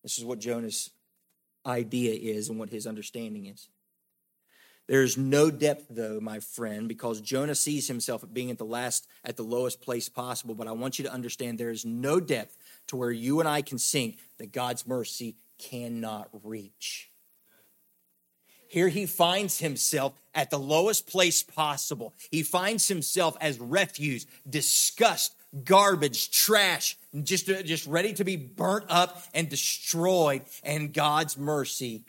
This 0.03 0.17
is 0.17 0.25
what 0.25 0.39
Jonah's 0.39 0.89
idea 1.65 2.13
is 2.15 2.49
and 2.49 2.59
what 2.59 2.69
his 2.69 2.85
understanding 2.85 3.45
is. 3.45 3.69
There 4.87 5.03
is 5.03 5.17
no 5.17 5.49
depth, 5.49 5.85
though, 5.89 6.19
my 6.19 6.41
friend, 6.41 6.89
because 6.89 7.21
Jonah 7.21 7.55
sees 7.55 7.87
himself 7.87 8.23
at 8.23 8.33
being 8.33 8.51
at 8.51 8.57
the 8.57 8.65
last, 8.65 9.07
at 9.23 9.37
the 9.37 9.43
lowest 9.43 9.79
place 9.81 10.09
possible. 10.09 10.53
But 10.53 10.67
I 10.67 10.73
want 10.73 10.99
you 10.99 11.05
to 11.05 11.13
understand 11.13 11.57
there 11.57 11.69
is 11.69 11.85
no 11.85 12.19
depth 12.19 12.57
to 12.87 12.97
where 12.97 13.11
you 13.11 13.39
and 13.39 13.47
I 13.47 13.61
can 13.61 13.77
sink 13.77 14.17
that 14.37 14.51
God's 14.51 14.85
mercy 14.85 15.37
cannot 15.57 16.27
reach. 16.43 17.09
Here 18.67 18.89
he 18.89 19.05
finds 19.05 19.59
himself 19.59 20.11
at 20.35 20.49
the 20.49 20.59
lowest 20.59 21.07
place 21.07 21.41
possible. 21.41 22.13
He 22.31 22.43
finds 22.43 22.89
himself 22.89 23.37
as 23.39 23.57
refuse, 23.61 24.25
disgust, 24.49 25.36
garbage, 25.63 26.31
trash, 26.31 26.97
just, 27.23 27.47
just 27.47 27.87
ready 27.87 28.13
to 28.13 28.23
be 28.23 28.35
burnt 28.35 28.85
up 28.89 29.23
and 29.33 29.49
destroyed. 29.49 30.43
And 30.63 30.93
God's 30.93 31.37
mercy 31.37 32.05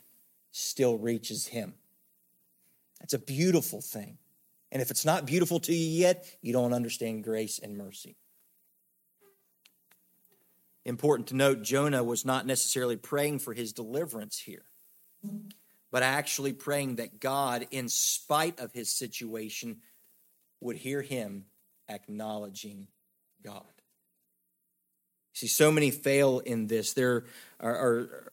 still 0.51 0.97
reaches 0.97 1.47
him. 1.47 1.73
That's 2.99 3.13
a 3.13 3.19
beautiful 3.19 3.81
thing. 3.81 4.17
And 4.71 4.81
if 4.81 4.91
it's 4.91 5.05
not 5.05 5.25
beautiful 5.25 5.59
to 5.61 5.73
you 5.73 5.99
yet, 6.01 6.25
you 6.41 6.53
don't 6.53 6.73
understand 6.73 7.23
grace 7.23 7.59
and 7.59 7.77
mercy. 7.77 8.17
Important 10.85 11.27
to 11.29 11.35
note, 11.35 11.61
Jonah 11.61 12.03
was 12.03 12.25
not 12.25 12.45
necessarily 12.45 12.97
praying 12.97 13.39
for 13.39 13.53
his 13.53 13.73
deliverance 13.73 14.39
here, 14.39 14.63
but 15.91 16.03
actually 16.03 16.53
praying 16.53 16.95
that 16.95 17.19
God, 17.19 17.67
in 17.71 17.89
spite 17.89 18.59
of 18.59 18.73
his 18.73 18.91
situation, 18.91 19.77
would 20.61 20.77
hear 20.77 21.01
him 21.01 21.45
acknowledging 21.89 22.87
God. 23.43 23.63
See, 25.33 25.47
so 25.47 25.71
many 25.71 25.91
fail 25.91 26.39
in 26.39 26.67
this. 26.67 26.93
There 26.93 27.25
are, 27.59 27.75
are 27.75 28.31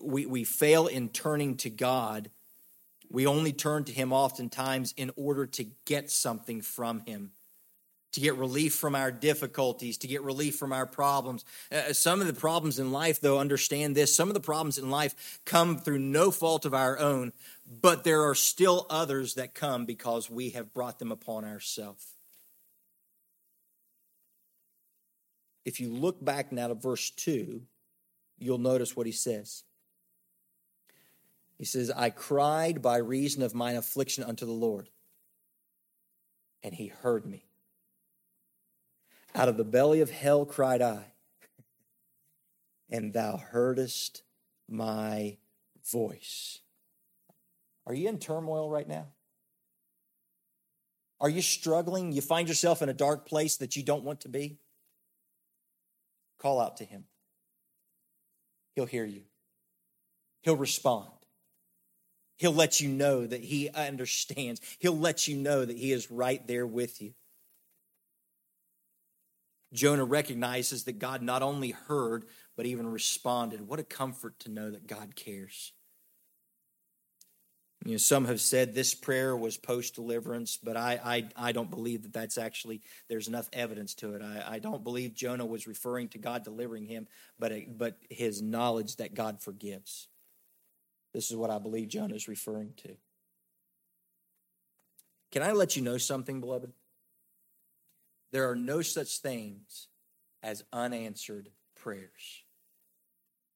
we, 0.00 0.26
we 0.26 0.44
fail 0.44 0.86
in 0.86 1.08
turning 1.08 1.56
to 1.58 1.70
God. 1.70 2.30
We 3.10 3.26
only 3.26 3.52
turn 3.52 3.84
to 3.84 3.92
Him 3.92 4.12
oftentimes 4.12 4.94
in 4.96 5.10
order 5.16 5.46
to 5.46 5.66
get 5.84 6.10
something 6.10 6.60
from 6.60 7.00
Him 7.00 7.32
to 8.14 8.20
get 8.20 8.36
relief 8.36 8.74
from 8.76 8.94
our 8.94 9.10
difficulties, 9.10 9.98
to 9.98 10.06
get 10.06 10.22
relief 10.22 10.54
from 10.56 10.72
our 10.72 10.86
problems. 10.86 11.44
Uh, 11.72 11.92
some 11.92 12.20
of 12.20 12.28
the 12.28 12.32
problems 12.32 12.78
in 12.78 12.92
life, 12.92 13.20
though, 13.20 13.40
understand 13.40 13.96
this 13.96 14.14
some 14.14 14.28
of 14.28 14.34
the 14.34 14.40
problems 14.40 14.78
in 14.78 14.88
life 14.88 15.40
come 15.44 15.78
through 15.78 15.98
no 15.98 16.30
fault 16.30 16.64
of 16.64 16.72
our 16.72 16.96
own, 16.96 17.32
but 17.82 18.04
there 18.04 18.22
are 18.22 18.34
still 18.36 18.86
others 18.88 19.34
that 19.34 19.52
come 19.52 19.84
because 19.84 20.30
we 20.30 20.50
have 20.50 20.72
brought 20.72 21.00
them 21.00 21.10
upon 21.10 21.44
ourselves. 21.44 22.13
If 25.64 25.80
you 25.80 25.88
look 25.88 26.22
back 26.22 26.52
now 26.52 26.68
to 26.68 26.74
verse 26.74 27.10
2, 27.10 27.62
you'll 28.38 28.58
notice 28.58 28.96
what 28.96 29.06
he 29.06 29.12
says. 29.12 29.64
He 31.56 31.64
says, 31.64 31.90
I 31.90 32.10
cried 32.10 32.82
by 32.82 32.98
reason 32.98 33.42
of 33.42 33.54
mine 33.54 33.76
affliction 33.76 34.24
unto 34.24 34.44
the 34.44 34.52
Lord, 34.52 34.90
and 36.62 36.74
he 36.74 36.88
heard 36.88 37.24
me. 37.24 37.46
Out 39.34 39.48
of 39.48 39.56
the 39.56 39.64
belly 39.64 40.00
of 40.00 40.10
hell 40.10 40.44
cried 40.44 40.82
I, 40.82 41.06
and 42.90 43.12
thou 43.12 43.36
heardest 43.36 44.22
my 44.68 45.38
voice. 45.90 46.60
Are 47.86 47.94
you 47.94 48.08
in 48.08 48.18
turmoil 48.18 48.70
right 48.70 48.88
now? 48.88 49.06
Are 51.20 51.28
you 51.28 51.42
struggling? 51.42 52.12
You 52.12 52.20
find 52.20 52.48
yourself 52.48 52.82
in 52.82 52.88
a 52.88 52.94
dark 52.94 53.26
place 53.26 53.56
that 53.56 53.76
you 53.76 53.82
don't 53.82 54.04
want 54.04 54.20
to 54.20 54.28
be? 54.28 54.58
Call 56.44 56.60
out 56.60 56.76
to 56.76 56.84
him. 56.84 57.04
He'll 58.76 58.84
hear 58.84 59.06
you, 59.06 59.22
he'll 60.42 60.56
respond. 60.56 61.08
He'll 62.36 62.52
let 62.52 62.80
you 62.80 62.88
know 62.88 63.26
that 63.26 63.44
he 63.44 63.70
understands. 63.70 64.60
He'll 64.80 64.98
let 64.98 65.26
you 65.26 65.36
know 65.36 65.64
that 65.64 65.78
he 65.78 65.92
is 65.92 66.10
right 66.10 66.44
there 66.46 66.66
with 66.66 67.00
you. 67.00 67.14
Jonah 69.72 70.04
recognizes 70.04 70.84
that 70.84 70.98
God 70.98 71.22
not 71.22 71.42
only 71.42 71.70
heard, 71.70 72.24
but 72.56 72.66
even 72.66 72.88
responded. 72.88 73.66
What 73.66 73.78
a 73.78 73.84
comfort 73.84 74.38
to 74.40 74.50
know 74.50 74.70
that 74.70 74.88
God 74.88 75.14
cares. 75.16 75.72
You 77.84 77.92
know, 77.92 77.96
some 77.98 78.24
have 78.24 78.40
said 78.40 78.74
this 78.74 78.94
prayer 78.94 79.36
was 79.36 79.58
post 79.58 79.94
deliverance, 79.94 80.56
but 80.62 80.74
I, 80.74 80.98
I, 81.04 81.48
I 81.48 81.52
don't 81.52 81.68
believe 81.68 82.02
that 82.04 82.14
that's 82.14 82.38
actually, 82.38 82.80
there's 83.08 83.28
enough 83.28 83.50
evidence 83.52 83.94
to 83.96 84.14
it. 84.14 84.22
I, 84.22 84.54
I 84.54 84.58
don't 84.58 84.82
believe 84.82 85.14
Jonah 85.14 85.44
was 85.44 85.66
referring 85.66 86.08
to 86.10 86.18
God 86.18 86.44
delivering 86.44 86.86
him, 86.86 87.06
but, 87.38 87.52
but 87.76 87.98
his 88.08 88.40
knowledge 88.40 88.96
that 88.96 89.14
God 89.14 89.42
forgives. 89.42 90.08
This 91.12 91.30
is 91.30 91.36
what 91.36 91.50
I 91.50 91.58
believe 91.58 91.88
Jonah 91.88 92.14
is 92.14 92.26
referring 92.26 92.72
to. 92.78 92.96
Can 95.30 95.42
I 95.42 95.52
let 95.52 95.76
you 95.76 95.82
know 95.82 95.98
something, 95.98 96.40
beloved? 96.40 96.72
There 98.32 98.48
are 98.50 98.56
no 98.56 98.80
such 98.80 99.18
things 99.18 99.88
as 100.42 100.64
unanswered 100.72 101.50
prayers. 101.76 102.44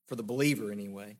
For 0.07 0.17
the 0.17 0.23
believer, 0.23 0.71
anyway 0.71 1.17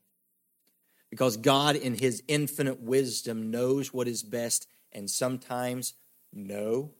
because 1.09 1.37
God, 1.37 1.75
in 1.75 1.95
his 1.95 2.23
infinite 2.27 2.81
wisdom, 2.81 3.49
knows 3.49 3.93
what 3.93 4.07
is 4.07 4.23
best, 4.23 4.67
and 4.91 5.09
sometimes 5.09 5.93
no 6.33 6.91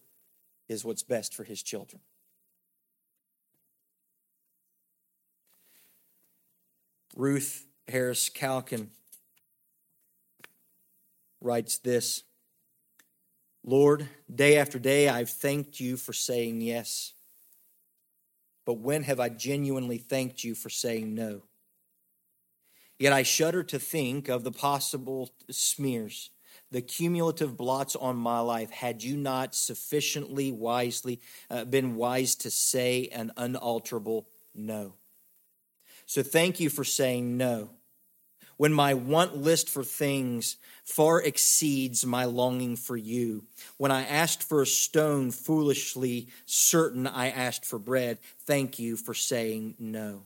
is 0.67 0.84
what's 0.84 1.04
best 1.04 1.34
for 1.34 1.43
his 1.43 1.62
children. 1.62 2.02
Ruth 7.15 7.65
Harris 7.88 8.30
Calkin 8.30 8.91
writes 11.41 11.78
this 11.78 12.24
Lord, 13.65 14.08
day 14.34 14.58
after 14.58 14.80
day 14.80 15.10
I've 15.10 15.30
thanked 15.30 15.80
you 15.80 15.98
for 15.98 16.13
saying 16.13 16.62
yes. 16.62 17.13
But 18.65 18.80
when 18.80 19.04
have 19.04 19.19
I 19.19 19.30
genuinely 19.30 19.98
thanked 19.98 20.43
you 20.43 20.56
for 20.56 20.69
saying 20.69 21.13
no? 21.13 21.41
Yet 22.99 23.13
I 23.13 23.23
shudder 23.23 23.63
to 23.63 23.79
think 23.79 24.27
of 24.27 24.43
the 24.43 24.51
possible 24.51 25.31
smears, 25.49 26.31
the 26.69 26.81
cumulative 26.81 27.55
blots 27.55 27.95
on 27.95 28.17
my 28.17 28.41
life, 28.41 28.69
had 28.69 29.01
you 29.01 29.15
not 29.15 29.55
sufficiently 29.55 30.51
wisely 30.51 31.21
uh, 31.49 31.63
been 31.63 31.95
wise 31.95 32.35
to 32.35 32.51
say 32.51 33.07
an 33.13 33.31
unalterable 33.38 34.27
no. 34.53 34.95
So 36.05 36.21
thank 36.21 36.59
you 36.59 36.69
for 36.69 36.83
saying 36.83 37.38
no. 37.38 37.69
When 38.57 38.73
my 38.73 38.93
want 38.93 39.38
list 39.38 39.69
for 39.69 39.85
things 39.85 40.57
far 40.83 41.21
exceeds 41.21 42.05
my 42.05 42.25
longing 42.25 42.75
for 42.75 42.97
you. 42.97 43.45
When 43.77 43.91
I 43.91 44.03
asked 44.03 44.43
for 44.43 44.62
a 44.62 44.65
stone, 44.65 45.31
foolishly 45.31 46.27
certain 46.45 47.07
I 47.07 47.29
asked 47.29 47.63
for 47.63 47.79
bread, 47.79 48.17
thank 48.41 48.77
you 48.77 48.97
for 48.97 49.13
saying 49.13 49.75
no 49.79 50.25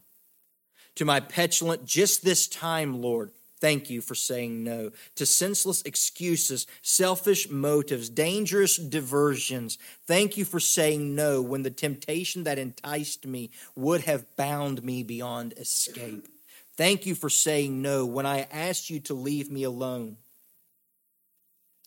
to 0.96 1.06
my 1.06 1.20
petulant, 1.20 1.86
just 1.86 2.24
this 2.24 2.48
time, 2.48 3.02
Lord. 3.02 3.32
Thank 3.64 3.90
you 3.90 4.02
for 4.02 4.14
saying 4.14 4.62
no 4.66 4.92
to 5.16 5.26
senseless 5.26 5.82
excuses, 5.84 6.68
selfish 6.82 7.50
motives, 7.50 8.10
dangerous 8.10 8.76
diversions. 8.76 9.78
Thank 10.06 10.36
you 10.36 10.44
for 10.44 10.60
saying 10.60 11.16
no 11.16 11.42
when 11.42 11.64
the 11.64 11.72
temptation 11.72 12.44
that 12.44 12.60
enticed 12.60 13.26
me 13.26 13.52
would 13.74 14.02
have 14.02 14.26
bound 14.36 14.84
me 14.84 15.02
beyond 15.02 15.54
escape. 15.54 16.28
Thank 16.76 17.06
you 17.06 17.16
for 17.16 17.30
saying 17.30 17.82
no 17.82 18.06
when 18.06 18.26
I 18.26 18.48
asked 18.52 18.90
you 18.90 19.00
to 19.00 19.14
leave 19.14 19.50
me 19.50 19.64
alone. 19.64 20.18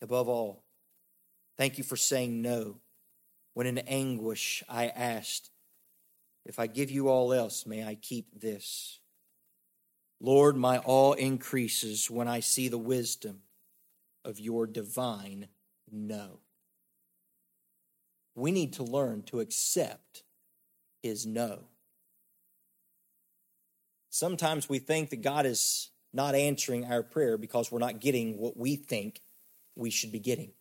Above 0.01 0.31
all, 0.31 0.62
thank 1.59 1.77
you 1.77 1.85
for 1.85 1.97
saying 1.97 2.40
no 2.40 2.77
when 3.53 3.66
in 3.66 3.77
anguish 3.79 4.64
I 4.66 4.87
asked 4.88 5.51
if 6.47 6.59
I 6.59 6.69
give 6.69 6.91
you 6.91 7.09
all 7.09 7.33
else, 7.33 7.67
may 7.67 7.85
I 7.85 7.97
keep 7.97 8.41
this? 8.41 9.01
Lord, 10.21 10.57
my 10.57 10.79
awe 10.79 11.13
increases 11.13 12.11
when 12.11 12.29
I 12.29 12.41
see 12.41 12.69
the 12.69 12.79
wisdom 12.79 13.43
of 14.25 14.41
your 14.41 14.67
divine 14.67 15.49
no. 15.91 16.39
We 18.35 18.53
need 18.53 18.75
to 18.75 18.83
learn 18.83 19.23
to 19.25 19.41
accept 19.41 20.23
his 21.03 21.27
no. 21.27 21.65
Sometimes 24.09 24.69
we 24.69 24.79
think 24.79 25.11
that 25.11 25.23
God 25.23 25.47
is 25.47 25.91
not 26.13 26.35
answering 26.35 26.85
our 26.85 27.03
prayer 27.03 27.37
because 27.37 27.71
we're 27.71 27.79
not 27.79 28.01
getting 28.01 28.39
what 28.39 28.57
we 28.57 28.77
think 28.77 29.21
we 29.75 29.91
should 29.91 30.13
be 30.13 30.21
getting. 30.21 30.53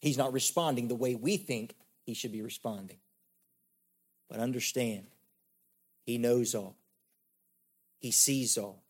He's 0.00 0.18
not 0.18 0.32
responding 0.32 0.88
the 0.88 0.94
way 0.94 1.14
we 1.14 1.36
think 1.36 1.74
he 2.04 2.14
should 2.14 2.32
be 2.32 2.42
responding. 2.42 2.98
But 4.28 4.40
understand, 4.40 5.06
He 6.04 6.18
knows 6.18 6.54
all, 6.54 6.76
He 7.98 8.10
sees 8.10 8.56
all. 8.58 8.82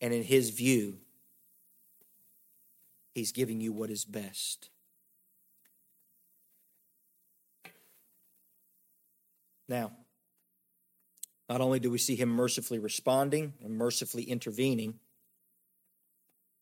And 0.00 0.12
in 0.12 0.22
His 0.22 0.50
view, 0.50 0.98
He's 3.14 3.32
giving 3.32 3.60
you 3.60 3.72
what 3.72 3.90
is 3.90 4.04
best. 4.04 4.68
Now, 9.68 9.92
not 11.48 11.60
only 11.60 11.78
do 11.78 11.90
we 11.90 11.98
see 11.98 12.16
him 12.16 12.28
mercifully 12.28 12.78
responding 12.78 13.54
and 13.62 13.76
mercifully 13.76 14.24
intervening, 14.24 14.98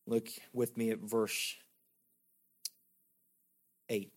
look 0.05 0.29
with 0.53 0.77
me 0.77 0.91
at 0.91 0.99
verse 0.99 1.55
8. 3.89 4.14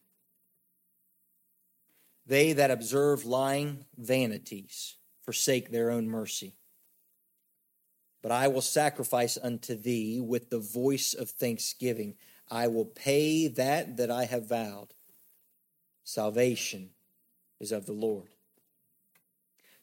They 2.29 2.53
that 2.53 2.71
observe 2.71 3.25
lying 3.25 3.87
vanities 3.97 4.97
forsake 5.23 5.71
their 5.71 5.91
own 5.91 6.09
mercy. 6.09 6.55
But 8.23 8.33
I 8.33 8.49
will 8.49 8.61
sacrifice 8.61 9.39
unto 9.43 9.75
thee 9.75 10.21
with 10.21 10.51
the 10.51 10.59
voice 10.59 11.15
of 11.15 11.31
thanksgiving. 11.31 12.17
I 12.51 12.69
will 12.69 12.85
pay 12.85 13.49
that 13.49 13.97
that 13.97 14.11
I 14.11 14.27
have 14.27 14.49
vowed. 14.49 14.93
Salvation 16.05 16.91
is 17.61 17.73
of 17.73 17.87
the 17.87 17.93
Lord. 17.93 18.29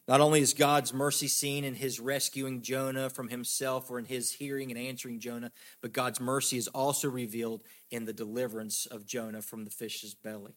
Not 0.06 0.20
only 0.20 0.40
is 0.40 0.54
God's 0.54 0.94
mercy 0.94 1.26
seen 1.26 1.64
in 1.64 1.74
his 1.74 1.98
rescuing 1.98 2.62
Jonah 2.62 3.10
from 3.10 3.28
himself 3.28 3.90
or 3.90 3.98
in 3.98 4.04
his 4.04 4.30
hearing 4.30 4.70
and 4.70 4.78
answering 4.78 5.18
Jonah, 5.18 5.50
but 5.80 5.92
God's 5.92 6.20
mercy 6.20 6.58
is 6.58 6.68
also 6.68 7.10
revealed 7.10 7.64
in 7.90 8.04
the 8.04 8.12
deliverance 8.12 8.86
of 8.86 9.04
Jonah 9.04 9.42
from 9.42 9.64
the 9.64 9.70
fish's 9.70 10.14
belly. 10.14 10.54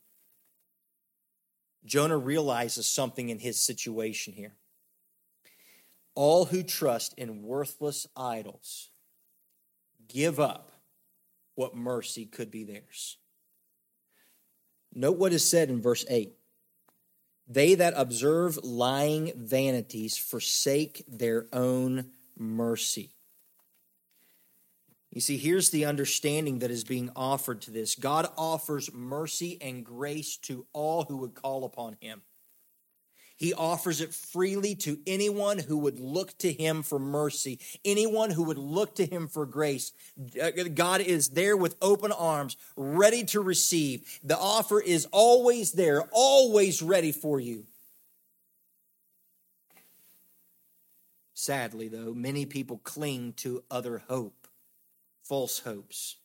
Jonah 1.85 2.17
realizes 2.17 2.85
something 2.85 3.29
in 3.29 3.39
his 3.39 3.59
situation 3.59 4.33
here. 4.33 4.55
All 6.15 6.45
who 6.45 6.63
trust 6.63 7.13
in 7.17 7.43
worthless 7.43 8.07
idols 8.15 8.89
give 10.07 10.39
up 10.39 10.71
what 11.55 11.75
mercy 11.75 12.25
could 12.25 12.51
be 12.51 12.63
theirs. 12.63 13.17
Note 14.93 15.17
what 15.17 15.33
is 15.33 15.47
said 15.47 15.69
in 15.69 15.81
verse 15.81 16.05
8 16.09 16.33
They 17.47 17.75
that 17.75 17.93
observe 17.95 18.57
lying 18.63 19.31
vanities 19.35 20.17
forsake 20.17 21.03
their 21.07 21.47
own 21.53 22.11
mercy. 22.37 23.11
You 25.11 25.21
see, 25.21 25.37
here's 25.37 25.71
the 25.71 25.85
understanding 25.85 26.59
that 26.59 26.69
is 26.69 26.83
being 26.83 27.09
offered 27.15 27.61
to 27.61 27.71
this 27.71 27.95
God 27.95 28.27
offers 28.37 28.93
mercy 28.93 29.57
and 29.61 29.83
grace 29.83 30.37
to 30.43 30.65
all 30.71 31.03
who 31.03 31.17
would 31.17 31.33
call 31.33 31.65
upon 31.65 31.97
him. 31.99 32.21
He 33.35 33.53
offers 33.53 34.01
it 34.01 34.13
freely 34.13 34.75
to 34.75 34.99
anyone 35.07 35.59
who 35.59 35.77
would 35.77 35.97
look 35.97 36.37
to 36.39 36.51
him 36.51 36.83
for 36.83 36.99
mercy, 36.99 37.59
anyone 37.85 38.31
who 38.31 38.43
would 38.43 38.57
look 38.57 38.95
to 38.95 39.05
him 39.05 39.29
for 39.29 39.45
grace. 39.45 39.93
God 40.73 40.99
is 40.99 41.29
there 41.29 41.55
with 41.55 41.77
open 41.81 42.11
arms, 42.11 42.57
ready 42.75 43.23
to 43.25 43.39
receive. 43.39 44.19
The 44.23 44.37
offer 44.37 44.81
is 44.81 45.07
always 45.11 45.71
there, 45.71 46.03
always 46.11 46.81
ready 46.81 47.13
for 47.13 47.39
you. 47.39 47.65
Sadly, 51.33 51.87
though, 51.87 52.13
many 52.13 52.45
people 52.45 52.79
cling 52.83 53.33
to 53.37 53.63
other 53.71 54.03
hope 54.09 54.38
false 55.29 55.59
hopes. 55.59 56.17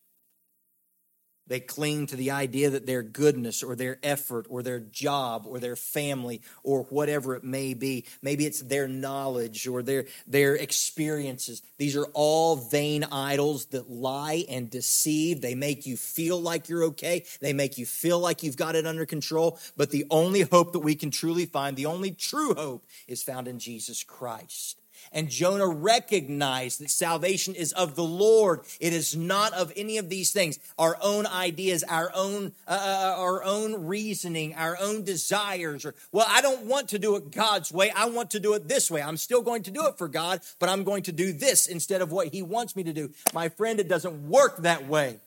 They 1.46 1.60
cling 1.60 2.06
to 2.06 2.16
the 2.16 2.30
idea 2.30 2.70
that 2.70 2.86
their 2.86 3.02
goodness 3.02 3.62
or 3.62 3.76
their 3.76 3.98
effort 4.02 4.46
or 4.48 4.62
their 4.62 4.80
job 4.80 5.44
or 5.46 5.58
their 5.58 5.76
family 5.76 6.40
or 6.62 6.84
whatever 6.84 7.36
it 7.36 7.44
may 7.44 7.74
be, 7.74 8.06
maybe 8.22 8.46
it's 8.46 8.62
their 8.62 8.88
knowledge 8.88 9.66
or 9.66 9.82
their, 9.82 10.06
their 10.26 10.54
experiences. 10.54 11.60
These 11.76 11.96
are 11.96 12.06
all 12.14 12.56
vain 12.56 13.04
idols 13.04 13.66
that 13.66 13.90
lie 13.90 14.46
and 14.48 14.70
deceive. 14.70 15.42
They 15.42 15.54
make 15.54 15.84
you 15.84 15.98
feel 15.98 16.40
like 16.40 16.70
you're 16.70 16.84
okay. 16.84 17.26
They 17.42 17.52
make 17.52 17.76
you 17.76 17.84
feel 17.84 18.18
like 18.18 18.42
you've 18.42 18.56
got 18.56 18.74
it 18.74 18.86
under 18.86 19.04
control. 19.04 19.58
But 19.76 19.90
the 19.90 20.06
only 20.10 20.42
hope 20.42 20.72
that 20.72 20.80
we 20.80 20.94
can 20.94 21.10
truly 21.10 21.44
find, 21.44 21.76
the 21.76 21.86
only 21.86 22.12
true 22.12 22.54
hope, 22.54 22.86
is 23.06 23.22
found 23.22 23.48
in 23.48 23.58
Jesus 23.58 24.02
Christ. 24.02 24.80
And 25.12 25.28
Jonah 25.28 25.68
recognized 25.68 26.80
that 26.80 26.90
salvation 26.90 27.54
is 27.54 27.72
of 27.72 27.94
the 27.94 28.04
Lord. 28.04 28.60
It 28.80 28.92
is 28.92 29.16
not 29.16 29.52
of 29.52 29.72
any 29.76 29.98
of 29.98 30.08
these 30.08 30.32
things. 30.32 30.58
Our 30.78 30.96
own 31.00 31.26
ideas, 31.26 31.84
our 31.84 32.10
own, 32.14 32.52
uh, 32.66 32.70
uh, 32.70 33.20
our 33.20 33.44
own 33.44 33.86
reasoning, 33.86 34.54
our 34.54 34.76
own 34.80 35.04
desires. 35.04 35.84
Or, 35.84 35.94
well, 36.12 36.26
I 36.28 36.40
don't 36.40 36.66
want 36.66 36.88
to 36.90 36.98
do 36.98 37.16
it 37.16 37.30
God's 37.30 37.72
way. 37.72 37.90
I 37.90 38.06
want 38.06 38.30
to 38.32 38.40
do 38.40 38.54
it 38.54 38.68
this 38.68 38.90
way. 38.90 39.02
I'm 39.02 39.16
still 39.16 39.42
going 39.42 39.62
to 39.64 39.70
do 39.70 39.86
it 39.86 39.98
for 39.98 40.08
God, 40.08 40.40
but 40.58 40.68
I'm 40.68 40.84
going 40.84 41.04
to 41.04 41.12
do 41.12 41.32
this 41.32 41.66
instead 41.66 42.02
of 42.02 42.12
what 42.12 42.28
He 42.28 42.42
wants 42.42 42.74
me 42.74 42.82
to 42.84 42.92
do. 42.92 43.12
My 43.32 43.48
friend, 43.48 43.80
it 43.80 43.88
doesn't 43.88 44.28
work 44.28 44.58
that 44.58 44.86
way. 44.86 45.18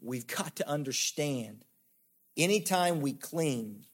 We've 0.00 0.26
got 0.26 0.56
to 0.56 0.68
understand 0.68 1.64
anytime 2.36 3.00
we 3.00 3.12
cling 3.12 3.86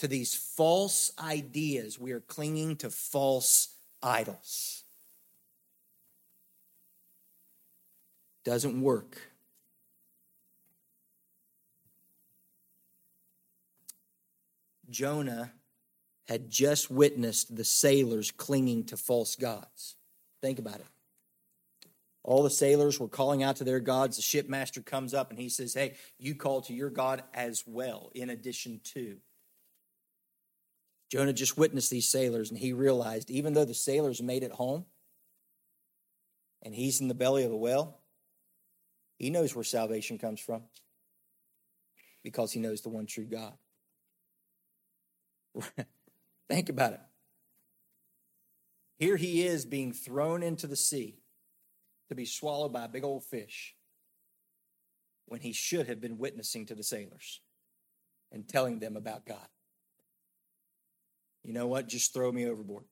to 0.00 0.08
these 0.08 0.34
false 0.34 1.12
ideas. 1.18 1.98
We 1.98 2.12
are 2.12 2.20
clinging 2.20 2.76
to 2.76 2.90
false 2.90 3.68
idols. 4.02 4.82
Doesn't 8.44 8.80
work. 8.80 9.18
Jonah 14.88 15.52
had 16.26 16.50
just 16.50 16.90
witnessed 16.90 17.54
the 17.54 17.64
sailors 17.64 18.30
clinging 18.30 18.84
to 18.84 18.96
false 18.96 19.36
gods. 19.36 19.96
Think 20.40 20.58
about 20.58 20.76
it. 20.76 20.86
All 22.22 22.42
the 22.42 22.50
sailors 22.50 22.98
were 22.98 23.08
calling 23.08 23.42
out 23.42 23.56
to 23.56 23.64
their 23.64 23.80
gods. 23.80 24.16
The 24.16 24.22
shipmaster 24.22 24.84
comes 24.84 25.12
up 25.12 25.30
and 25.30 25.38
he 25.38 25.48
says, 25.48 25.74
Hey, 25.74 25.94
you 26.18 26.34
call 26.34 26.62
to 26.62 26.72
your 26.72 26.90
God 26.90 27.22
as 27.34 27.64
well, 27.66 28.10
in 28.14 28.30
addition 28.30 28.80
to. 28.94 29.18
Jonah 31.10 31.32
just 31.32 31.58
witnessed 31.58 31.90
these 31.90 32.08
sailors 32.08 32.50
and 32.50 32.58
he 32.58 32.72
realized 32.72 33.30
even 33.30 33.52
though 33.52 33.64
the 33.64 33.74
sailors 33.74 34.22
made 34.22 34.44
it 34.44 34.52
home 34.52 34.84
and 36.62 36.72
he's 36.72 37.00
in 37.00 37.08
the 37.08 37.14
belly 37.14 37.42
of 37.42 37.50
the 37.50 37.56
whale, 37.56 37.98
he 39.18 39.28
knows 39.28 39.54
where 39.54 39.64
salvation 39.64 40.18
comes 40.18 40.40
from 40.40 40.62
because 42.22 42.52
he 42.52 42.60
knows 42.60 42.82
the 42.82 42.90
one 42.90 43.06
true 43.06 43.24
God. 43.24 43.54
Think 46.48 46.68
about 46.68 46.92
it. 46.92 47.00
Here 48.98 49.16
he 49.16 49.44
is 49.44 49.64
being 49.64 49.92
thrown 49.92 50.44
into 50.44 50.68
the 50.68 50.76
sea 50.76 51.18
to 52.08 52.14
be 52.14 52.24
swallowed 52.24 52.72
by 52.72 52.84
a 52.84 52.88
big 52.88 53.02
old 53.02 53.24
fish 53.24 53.74
when 55.26 55.40
he 55.40 55.52
should 55.52 55.88
have 55.88 56.00
been 56.00 56.18
witnessing 56.18 56.66
to 56.66 56.74
the 56.74 56.82
sailors 56.84 57.40
and 58.30 58.46
telling 58.46 58.78
them 58.78 58.96
about 58.96 59.26
God 59.26 59.48
you 61.44 61.52
know 61.52 61.66
what? 61.66 61.88
Just 61.88 62.12
throw 62.12 62.30
me 62.30 62.46
overboard. 62.46 62.84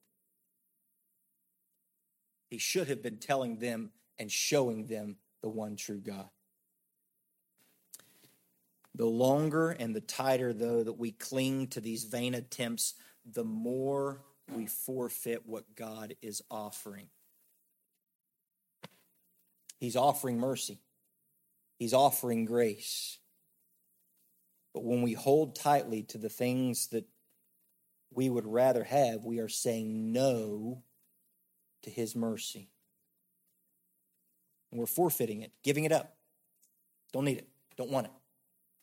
He 2.51 2.59
should 2.59 2.89
have 2.89 3.03
been 3.03 3.19
telling 3.19 3.59
them 3.59 3.91
and 4.19 4.33
showing 4.33 4.87
them 4.87 5.17
the 5.43 5.49
one 5.49 5.77
true 5.77 6.01
God. 6.01 6.29
The 8.95 9.07
longer 9.07 9.71
and 9.71 9.95
the 9.95 10.01
tighter, 10.01 10.53
though, 10.53 10.83
that 10.83 10.99
we 10.99 11.13
cling 11.13 11.69
to 11.69 11.81
these 11.81 12.05
vain 12.05 12.35
attempts, 12.35 12.95
the 13.25 13.45
more 13.45 14.23
we 14.53 14.67
forfeit 14.67 15.43
what 15.47 15.77
God 15.77 16.15
is 16.23 16.43
offering. 16.51 17.09
He's 19.79 19.95
offering 19.95 20.41
mercy, 20.41 20.81
He's 21.79 21.95
offering 21.95 22.45
grace. 22.45 23.19
But 24.75 24.85
when 24.85 25.03
we 25.03 25.15
hold 25.15 25.57
tightly 25.57 26.03
to 26.05 26.19
the 26.19 26.29
things 26.29 26.89
that 26.89 27.05
we 28.11 28.31
would 28.31 28.47
rather 28.47 28.85
have, 28.85 29.25
we 29.25 29.39
are 29.39 29.49
saying 29.49 30.13
no 30.13 30.83
to 31.83 31.91
his 31.91 32.17
mercy. 32.17 32.71
And 34.71 34.81
we're 34.81 34.87
forfeiting 34.87 35.43
it, 35.43 35.53
giving 35.63 35.85
it 35.85 35.93
up. 35.93 36.17
Don't 37.13 37.25
need 37.25 37.39
it, 37.39 37.49
don't 37.77 37.91
want 37.91 38.07
it. 38.07 38.13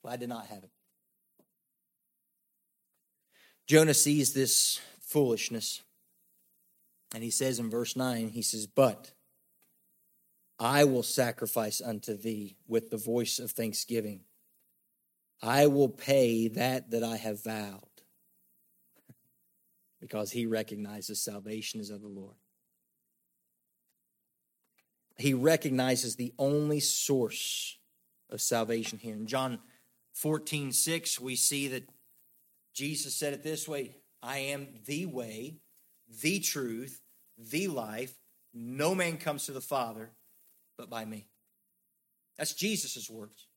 Glad 0.03 0.19
to 0.21 0.27
not 0.27 0.47
have 0.47 0.63
it. 0.63 0.69
Jonah 3.67 3.93
sees 3.95 4.33
this 4.33 4.79
foolishness, 5.01 5.81
and 7.13 7.23
he 7.23 7.31
says 7.31 7.59
in 7.59 7.69
verse 7.69 7.95
9, 7.95 8.29
he 8.29 8.43
says, 8.43 8.67
But 8.67 9.13
I 10.59 10.83
will 10.83 11.03
sacrifice 11.03 11.81
unto 11.81 12.15
thee 12.15 12.57
with 12.67 12.91
the 12.91 12.97
voice 12.97 13.39
of 13.39 13.51
thanksgiving. 13.51 14.21
I 15.41 15.67
will 15.67 15.89
pay 15.89 16.47
that 16.49 16.91
that 16.91 17.03
I 17.03 17.17
have 17.17 17.43
vowed 17.43 17.94
because 20.05 20.29
he 20.29 20.45
recognizes 20.45 21.19
salvation 21.19 21.79
is 21.79 21.89
of 21.89 21.99
the 21.99 22.07
Lord. 22.07 22.35
He 25.17 25.33
recognizes 25.33 26.15
the 26.15 26.31
only 26.37 26.79
source 26.79 27.79
of 28.29 28.39
salvation 28.39 28.99
here. 28.99 29.15
In 29.15 29.25
John 29.25 29.57
14, 30.13 30.71
6, 30.71 31.19
we 31.19 31.35
see 31.35 31.69
that 31.69 31.89
Jesus 32.71 33.15
said 33.15 33.33
it 33.33 33.41
this 33.41 33.67
way 33.67 33.95
I 34.21 34.37
am 34.37 34.67
the 34.85 35.07
way, 35.07 35.55
the 36.21 36.39
truth, 36.39 37.01
the 37.39 37.67
life. 37.67 38.13
No 38.53 38.93
man 38.93 39.17
comes 39.17 39.47
to 39.47 39.53
the 39.53 39.59
Father 39.59 40.11
but 40.77 40.87
by 40.87 41.03
me. 41.03 41.29
That's 42.37 42.53
Jesus' 42.53 43.09
words. 43.09 43.47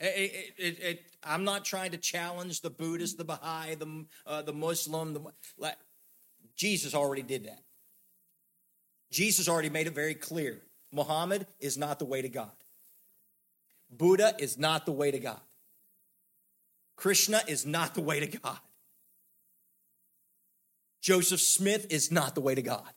It, 0.00 0.54
it, 0.56 0.78
it, 0.80 1.00
I'm 1.24 1.44
not 1.44 1.64
trying 1.64 1.90
to 1.90 1.98
challenge 1.98 2.60
the 2.60 2.70
Buddhist, 2.70 3.18
the 3.18 3.24
Baha'i, 3.24 3.74
the, 3.74 4.04
uh, 4.26 4.42
the 4.42 4.52
Muslim. 4.52 5.14
The, 5.14 5.74
Jesus 6.56 6.94
already 6.94 7.22
did 7.22 7.46
that. 7.46 7.62
Jesus 9.10 9.48
already 9.48 9.70
made 9.70 9.86
it 9.86 9.94
very 9.94 10.14
clear. 10.14 10.62
Muhammad 10.92 11.46
is 11.60 11.76
not 11.76 11.98
the 11.98 12.04
way 12.04 12.22
to 12.22 12.28
God. 12.28 12.50
Buddha 13.90 14.34
is 14.38 14.58
not 14.58 14.86
the 14.86 14.92
way 14.92 15.10
to 15.10 15.18
God. 15.18 15.40
Krishna 16.96 17.40
is 17.46 17.64
not 17.64 17.94
the 17.94 18.00
way 18.00 18.20
to 18.20 18.26
God. 18.26 18.58
Joseph 21.00 21.40
Smith 21.40 21.86
is 21.90 22.12
not 22.12 22.34
the 22.34 22.40
way 22.40 22.54
to 22.54 22.62
God. 22.62 22.90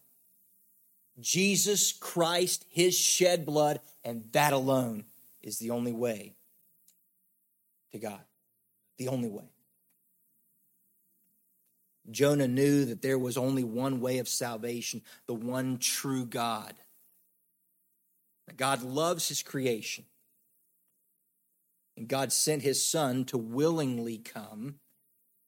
Jesus 1.19 1.93
Christ, 1.93 2.65
his 2.69 2.97
shed 2.97 3.45
blood, 3.45 3.79
and 4.03 4.23
that 4.31 4.53
alone 4.53 5.05
is 5.41 5.59
the 5.59 5.69
only 5.69 5.93
way 5.93 6.35
to 7.91 7.99
God. 7.99 8.21
The 8.97 9.07
only 9.07 9.29
way. 9.29 9.49
Jonah 12.09 12.47
knew 12.47 12.85
that 12.85 13.01
there 13.01 13.19
was 13.19 13.37
only 13.37 13.63
one 13.63 14.01
way 14.01 14.17
of 14.17 14.27
salvation, 14.27 15.01
the 15.27 15.33
one 15.33 15.77
true 15.77 16.25
God. 16.25 16.73
God 18.57 18.83
loves 18.83 19.27
his 19.29 19.43
creation. 19.43 20.05
And 21.95 22.07
God 22.07 22.33
sent 22.33 22.63
his 22.63 22.85
son 22.85 23.25
to 23.25 23.37
willingly 23.37 24.17
come 24.17 24.75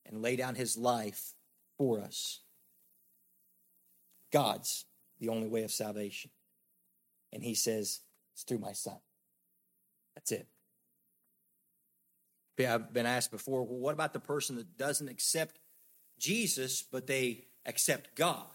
and 0.06 0.22
lay 0.22 0.36
down 0.36 0.56
his 0.56 0.78
life 0.78 1.34
for 1.78 2.00
us. 2.00 2.42
God's 4.32 4.86
the 5.20 5.30
only 5.30 5.48
way 5.48 5.64
of 5.64 5.72
salvation. 5.72 6.32
And 7.32 7.44
he 7.44 7.56
says, 7.56 8.02
It's 8.34 8.44
through 8.44 8.60
my 8.60 8.74
son. 8.74 8.98
That's 10.16 10.32
it. 10.32 10.48
I've 12.60 12.94
been 12.94 13.06
asked 13.06 13.32
before, 13.32 13.64
well, 13.64 13.80
what 13.80 13.94
about 13.94 14.14
the 14.14 14.20
person 14.20 14.56
that 14.58 14.78
doesn't 14.78 15.08
accept 15.08 15.60
Jesus, 16.20 16.82
but 16.82 17.08
they 17.08 17.46
accept 17.66 18.16
God? 18.16 18.46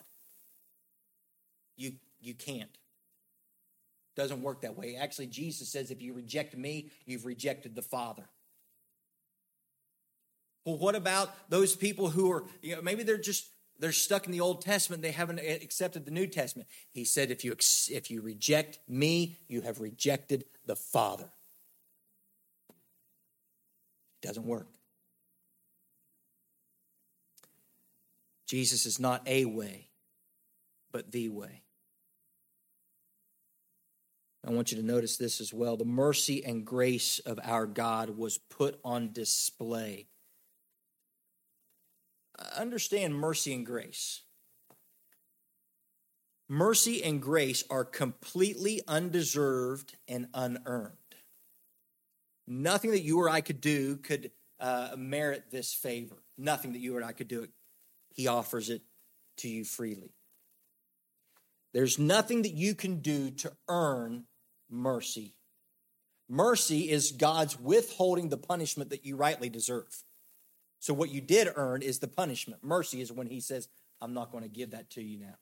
You, 1.77 1.93
you 2.21 2.35
can't. 2.35 2.77
Doesn't 4.17 4.43
work 4.43 4.63
that 4.63 4.77
way. 4.77 4.97
Actually, 4.97 5.27
Jesus 5.27 5.69
says 5.69 5.91
if 5.91 6.03
you 6.03 6.13
reject 6.13 6.57
me, 6.57 6.91
you've 7.07 7.25
rejected 7.25 7.75
the 7.75 7.83
Father. 7.83 8.25
Well, 10.65 10.77
what 10.77 10.97
about 10.97 11.31
those 11.49 11.77
people 11.77 12.11
who 12.11 12.31
are, 12.33 12.45
you 12.61 12.77
know, 12.77 12.83
maybe 12.83 13.03
they're 13.03 13.17
just 13.17 13.49
they're 13.79 13.93
stuck 13.93 14.27
in 14.27 14.33
the 14.33 14.41
Old 14.41 14.61
Testament, 14.61 15.03
they 15.03 15.13
haven't 15.13 15.39
accepted 15.39 16.05
the 16.05 16.11
New 16.11 16.27
Testament. 16.27 16.69
He 16.91 17.05
said, 17.05 17.31
if 17.31 17.45
you 17.45 17.53
if 17.91 18.11
you 18.11 18.21
reject 18.21 18.81
me, 18.89 19.39
you 19.47 19.61
have 19.63 19.81
rejected 19.81 20.45
the 20.67 20.77
Father. 20.77 21.31
Doesn't 24.22 24.46
work. 24.46 24.66
Jesus 28.46 28.87
is 28.87 28.98
not 28.98 29.22
a 29.26 29.44
way, 29.44 29.88
but 30.90 31.12
the 31.12 31.28
way. 31.28 31.62
I 34.46 34.50
want 34.50 34.73
you 34.73 34.79
to 34.79 34.85
notice 34.85 35.19
this 35.19 35.40
as 35.40 35.52
well. 35.52 35.77
The 35.77 35.85
mercy 35.85 36.42
and 36.44 36.64
grace 36.64 37.19
of 37.19 37.38
our 37.42 37.66
God 37.66 38.16
was 38.16 38.38
put 38.38 38.81
on 38.83 39.12
display. 39.12 40.06
Understand 42.56 43.14
mercy 43.14 43.52
and 43.52 43.66
grace. 43.66 44.23
Mercy 46.48 47.04
and 47.04 47.21
grace 47.21 47.62
are 47.69 47.85
completely 47.85 48.81
undeserved 48.88 49.96
and 50.08 50.29
unearned. 50.33 51.08
Nothing 52.51 52.92
that 52.92 53.03
you 53.03 53.21
or 53.21 53.29
I 53.29 53.42
could 53.42 53.61
do 53.61 53.96
could 53.96 54.31
uh, 54.59 54.90
merit 54.96 55.51
this 55.51 55.75
favor. 55.75 56.17
Nothing 56.38 56.73
that 56.73 56.81
you 56.81 56.96
or 56.96 57.05
I 57.05 57.13
could 57.13 57.29
do 57.29 57.42
it. 57.42 57.51
he 58.15 58.27
offers 58.27 58.71
it 58.71 58.83
to 59.38 59.49
you 59.49 59.65
freely. 59.65 60.15
There's 61.75 61.99
nothing 61.99 62.42
that 62.42 62.55
you 62.55 62.75
can 62.75 63.01
do 63.01 63.31
to 63.31 63.53
earn 63.69 64.25
mercy. 64.71 65.35
Mercy 66.29 66.90
is 66.90 67.13
God's 67.13 67.61
withholding 67.61 68.31
the 68.31 68.38
punishment 68.38 68.90
that 68.90 69.05
you 69.05 69.17
rightly 69.17 69.51
deserve. 69.51 70.05
So, 70.81 70.94
what 70.94 71.11
you 71.11 71.21
did 71.21 71.49
earn 71.55 71.83
is 71.83 71.99
the 71.99 72.09
punishment. 72.09 72.65
Mercy 72.65 73.01
is 73.01 73.13
when 73.13 73.27
He 73.27 73.40
says, 73.40 73.69
I'm 74.01 74.15
not 74.15 74.31
going 74.31 74.44
to 74.44 74.51
give 74.51 74.71
that 74.71 74.90
to 74.90 75.03
you 75.03 75.19
now. 75.19 75.37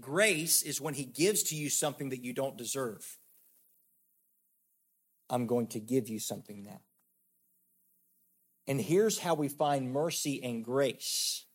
Grace 0.00 0.62
is 0.62 0.80
when 0.80 0.94
He 0.94 1.04
gives 1.04 1.42
to 1.44 1.54
you 1.54 1.68
something 1.68 2.08
that 2.10 2.24
you 2.24 2.32
don't 2.32 2.56
deserve. 2.56 3.18
I'm 5.30 5.46
going 5.46 5.68
to 5.68 5.80
give 5.80 6.08
you 6.08 6.18
something 6.18 6.64
now. 6.64 6.80
And 8.66 8.80
here's 8.80 9.18
how 9.18 9.34
we 9.34 9.48
find 9.48 9.92
mercy 9.92 10.42
and 10.42 10.64
grace 10.64 11.46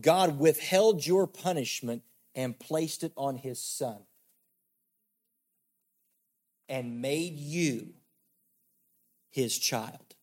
God 0.00 0.38
withheld 0.38 1.06
your 1.06 1.26
punishment 1.26 2.02
and 2.34 2.58
placed 2.58 3.04
it 3.04 3.12
on 3.16 3.36
his 3.36 3.62
son 3.62 3.98
and 6.68 7.02
made 7.02 7.36
you 7.36 7.94
his 9.30 9.58
child. 9.58 10.14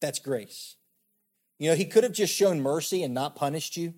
That's 0.00 0.18
grace. 0.18 0.76
You 1.58 1.70
know, 1.70 1.76
he 1.76 1.86
could 1.86 2.04
have 2.04 2.12
just 2.12 2.34
shown 2.34 2.60
mercy 2.60 3.02
and 3.02 3.14
not 3.14 3.34
punished 3.34 3.76
you, 3.76 3.94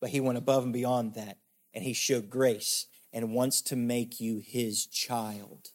but 0.00 0.10
he 0.10 0.20
went 0.20 0.38
above 0.38 0.64
and 0.64 0.72
beyond 0.72 1.14
that 1.14 1.38
and 1.74 1.84
he 1.84 1.92
showed 1.92 2.30
grace 2.30 2.86
and 3.12 3.32
wants 3.32 3.62
to 3.62 3.76
make 3.76 4.20
you 4.20 4.40
his 4.44 4.86
child, 4.86 5.68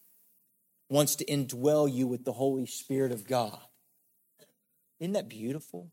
wants 0.89 1.15
to 1.15 1.25
indwell 1.25 1.91
you 1.91 2.07
with 2.07 2.25
the 2.25 2.33
Holy 2.33 2.65
Spirit 2.65 3.11
of 3.11 3.27
God. 3.27 3.59
Isn't 4.99 5.13
that 5.13 5.29
beautiful? 5.29 5.91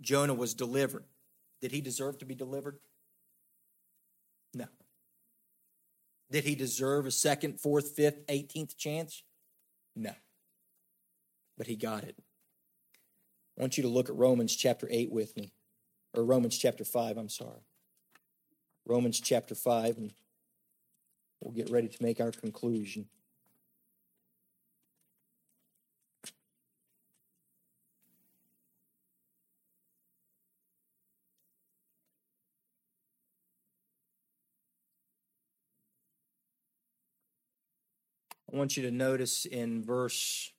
Jonah 0.00 0.34
was 0.34 0.54
delivered. 0.54 1.04
Did 1.60 1.72
he 1.72 1.80
deserve 1.80 2.18
to 2.18 2.24
be 2.24 2.34
delivered? 2.34 2.78
No. 4.54 4.66
Did 6.30 6.44
he 6.44 6.54
deserve 6.54 7.06
a 7.06 7.10
second, 7.10 7.60
fourth, 7.60 7.90
fifth, 7.94 8.20
eighteenth 8.28 8.76
chance? 8.76 9.22
No. 9.94 10.12
But 11.56 11.66
he 11.66 11.76
got 11.76 12.04
it. 12.04 12.16
I 13.56 13.60
want 13.60 13.76
you 13.76 13.82
to 13.82 13.88
look 13.88 14.08
at 14.08 14.16
Romans 14.16 14.56
chapter 14.56 14.88
8 14.90 15.12
with 15.12 15.36
me, 15.36 15.52
or 16.12 16.24
Romans 16.24 16.58
chapter 16.58 16.84
5, 16.84 17.16
I'm 17.16 17.28
sorry. 17.28 17.60
Romans 18.86 19.18
chapter 19.18 19.54
5, 19.54 19.96
and 19.96 20.12
we'll 21.40 21.54
get 21.54 21.70
ready 21.70 21.88
to 21.88 22.02
make 22.02 22.20
our 22.20 22.30
conclusion. 22.30 23.06
I 38.52 38.56
want 38.56 38.76
you 38.76 38.84
to 38.84 38.92
notice 38.92 39.46
in 39.46 39.82
verse, 39.82 40.52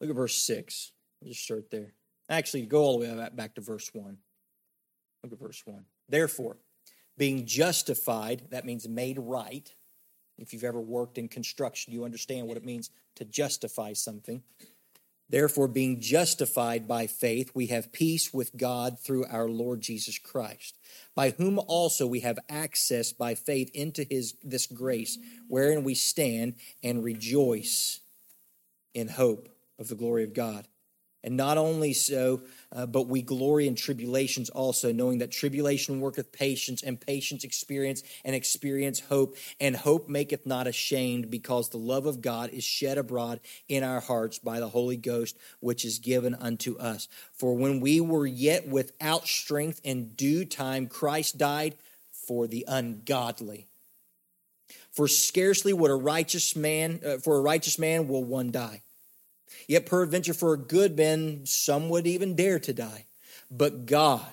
look 0.00 0.10
at 0.10 0.14
verse 0.14 0.36
6. 0.36 0.92
I'll 1.20 1.28
just 1.28 1.42
start 1.42 1.70
there. 1.70 1.94
Actually, 2.28 2.66
go 2.66 2.82
all 2.82 3.00
the 3.00 3.08
way 3.08 3.28
back 3.34 3.54
to 3.54 3.60
verse 3.60 3.90
1. 3.92 4.18
Look 5.24 5.32
at 5.32 5.38
verse 5.40 5.62
1. 5.64 5.84
Therefore, 6.08 6.56
being 7.16 7.46
justified, 7.46 8.42
that 8.50 8.64
means 8.64 8.88
made 8.88 9.18
right. 9.18 9.72
If 10.38 10.52
you've 10.52 10.64
ever 10.64 10.80
worked 10.80 11.18
in 11.18 11.28
construction, 11.28 11.92
you 11.92 12.04
understand 12.04 12.46
what 12.46 12.56
it 12.56 12.64
means 12.64 12.90
to 13.16 13.24
justify 13.24 13.94
something. 13.94 14.42
Therefore, 15.28 15.66
being 15.66 16.00
justified 16.00 16.86
by 16.86 17.08
faith, 17.08 17.50
we 17.52 17.66
have 17.66 17.90
peace 17.90 18.32
with 18.32 18.56
God 18.56 19.00
through 19.00 19.24
our 19.26 19.48
Lord 19.48 19.80
Jesus 19.80 20.18
Christ, 20.18 20.78
by 21.16 21.30
whom 21.30 21.58
also 21.58 22.06
we 22.06 22.20
have 22.20 22.38
access 22.48 23.12
by 23.12 23.34
faith 23.34 23.70
into 23.74 24.04
his 24.08 24.34
this 24.44 24.66
grace, 24.66 25.18
wherein 25.48 25.82
we 25.82 25.94
stand 25.94 26.54
and 26.82 27.02
rejoice 27.02 28.00
in 28.94 29.08
hope 29.08 29.48
of 29.80 29.88
the 29.88 29.96
glory 29.96 30.22
of 30.22 30.32
God. 30.32 30.68
And 31.26 31.36
not 31.36 31.58
only 31.58 31.92
so, 31.92 32.42
uh, 32.70 32.86
but 32.86 33.08
we 33.08 33.20
glory 33.20 33.66
in 33.66 33.74
tribulations 33.74 34.48
also, 34.48 34.92
knowing 34.92 35.18
that 35.18 35.32
tribulation 35.32 36.00
worketh 36.00 36.30
patience, 36.30 36.84
and 36.84 37.00
patience 37.00 37.42
experience, 37.42 38.04
and 38.24 38.36
experience 38.36 39.00
hope. 39.00 39.36
And 39.58 39.74
hope 39.74 40.08
maketh 40.08 40.46
not 40.46 40.68
ashamed, 40.68 41.28
because 41.28 41.68
the 41.68 41.78
love 41.78 42.06
of 42.06 42.22
God 42.22 42.50
is 42.50 42.62
shed 42.62 42.96
abroad 42.96 43.40
in 43.68 43.82
our 43.82 43.98
hearts 43.98 44.38
by 44.38 44.60
the 44.60 44.68
Holy 44.68 44.96
Ghost, 44.96 45.36
which 45.58 45.84
is 45.84 45.98
given 45.98 46.36
unto 46.36 46.78
us. 46.78 47.08
For 47.32 47.54
when 47.54 47.80
we 47.80 48.00
were 48.00 48.26
yet 48.26 48.68
without 48.68 49.26
strength, 49.26 49.80
in 49.82 50.10
due 50.10 50.44
time 50.44 50.86
Christ 50.86 51.38
died 51.38 51.74
for 52.12 52.46
the 52.46 52.64
ungodly. 52.68 53.66
For 54.92 55.08
scarcely 55.08 55.72
would 55.72 55.90
a 55.90 55.94
righteous 55.94 56.54
man, 56.54 57.00
uh, 57.04 57.18
for 57.18 57.36
a 57.36 57.40
righteous 57.40 57.80
man 57.80 58.06
will 58.06 58.22
one 58.22 58.52
die 58.52 58.82
Yet 59.68 59.86
peradventure 59.86 60.34
for 60.34 60.52
a 60.52 60.58
good 60.58 60.96
man, 60.96 61.46
some 61.46 61.88
would 61.88 62.06
even 62.06 62.36
dare 62.36 62.58
to 62.60 62.72
die. 62.72 63.06
But 63.50 63.86
God 63.86 64.26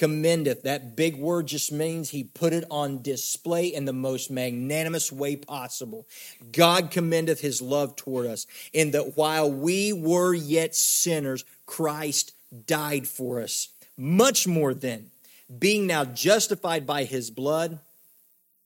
commendeth, 0.00 0.62
that 0.62 0.96
big 0.96 1.16
word 1.16 1.46
just 1.46 1.70
means 1.70 2.08
he 2.08 2.24
put 2.24 2.54
it 2.54 2.64
on 2.70 3.02
display 3.02 3.66
in 3.66 3.84
the 3.84 3.92
most 3.92 4.30
magnanimous 4.30 5.12
way 5.12 5.36
possible. 5.36 6.06
God 6.52 6.90
commendeth 6.90 7.40
his 7.40 7.60
love 7.60 7.96
toward 7.96 8.26
us, 8.26 8.46
in 8.72 8.92
that 8.92 9.18
while 9.18 9.52
we 9.52 9.92
were 9.92 10.32
yet 10.32 10.74
sinners, 10.74 11.44
Christ 11.66 12.32
died 12.66 13.06
for 13.06 13.42
us. 13.42 13.68
Much 13.96 14.46
more 14.46 14.72
then, 14.72 15.10
being 15.58 15.86
now 15.86 16.06
justified 16.06 16.86
by 16.86 17.04
his 17.04 17.30
blood, 17.30 17.80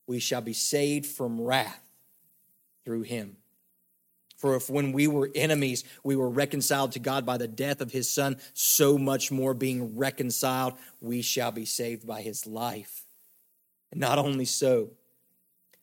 we 0.07 0.21
shall 0.21 0.41
be 0.41 0.53
saved 0.53 1.07
from 1.07 1.41
wrath 1.41 1.81
through 2.85 3.03
him. 3.03 3.37
For 4.45 4.57
if 4.57 4.69
when 4.69 4.93
we 4.93 5.07
were 5.07 5.31
enemies, 5.35 5.85
we 6.03 6.17
were 6.17 6.29
reconciled 6.29 6.93
to 6.93 6.99
God 6.99 7.25
by 7.25 7.39
the 7.39 7.49
death 7.49 7.81
of 7.81 7.93
his 7.93 8.11
Son, 8.11 8.37
so 8.53 8.99
much 8.99 9.33
more 9.33 9.55
being 9.55 9.97
reconciled, 9.97 10.75
we 11.01 11.23
shall 11.23 11.51
be 11.51 11.65
saved 11.65 12.07
by 12.07 12.21
his 12.21 12.47
life. 12.47 13.07
And 13.91 14.03
not 14.03 14.19
only 14.19 14.45
so, 14.45 14.91